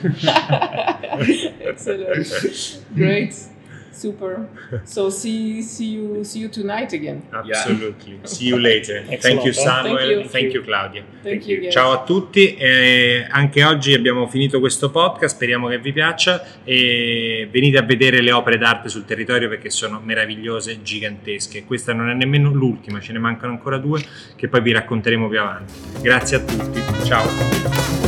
Excellent. 1.70 2.84
Great. 2.94 3.34
Super. 3.90 4.48
So 4.84 5.10
see 5.10 5.62
see 5.62 5.92
you 5.92 6.24
see 6.24 6.40
you 6.40 6.48
tonight 6.48 6.92
again. 6.92 7.22
Absolutely. 7.30 8.20
See 8.22 8.46
you 8.46 8.58
later. 8.58 9.04
Thank 9.18 9.44
you 9.44 9.50
eh? 9.50 9.52
Samuel. 9.52 9.96
Thank 9.96 10.10
you. 10.10 10.28
Thank 10.28 10.52
you 10.54 10.62
Claudia. 10.62 11.04
Thank 11.22 11.46
you. 11.46 11.70
Ciao 11.70 11.92
a 11.92 12.04
tutti, 12.04 12.54
eh, 12.54 13.26
anche 13.28 13.64
oggi 13.64 13.94
abbiamo 13.94 14.26
finito 14.28 14.60
questo 14.60 14.90
podcast, 14.90 15.34
speriamo 15.34 15.68
che 15.68 15.78
vi 15.78 15.92
piaccia 15.92 16.44
e 16.64 17.48
venite 17.50 17.78
a 17.78 17.82
vedere 17.82 18.20
le 18.20 18.32
opere 18.32 18.58
d'arte 18.58 18.88
sul 18.88 19.04
territorio 19.04 19.48
perché 19.48 19.70
sono 19.70 20.00
meravigliose, 20.02 20.82
gigantesche. 20.82 21.64
Questa 21.64 21.92
non 21.92 22.08
è 22.08 22.14
nemmeno 22.14 22.52
l'ultima, 22.52 23.00
ce 23.00 23.12
ne 23.12 23.18
mancano 23.18 23.52
ancora 23.52 23.78
due 23.78 24.02
che 24.36 24.48
poi 24.48 24.60
vi 24.60 24.72
racconteremo 24.72 25.28
più 25.28 25.40
avanti. 25.40 25.72
Grazie 26.00 26.36
a 26.36 26.40
tutti, 26.40 26.80
ciao. 27.04 28.07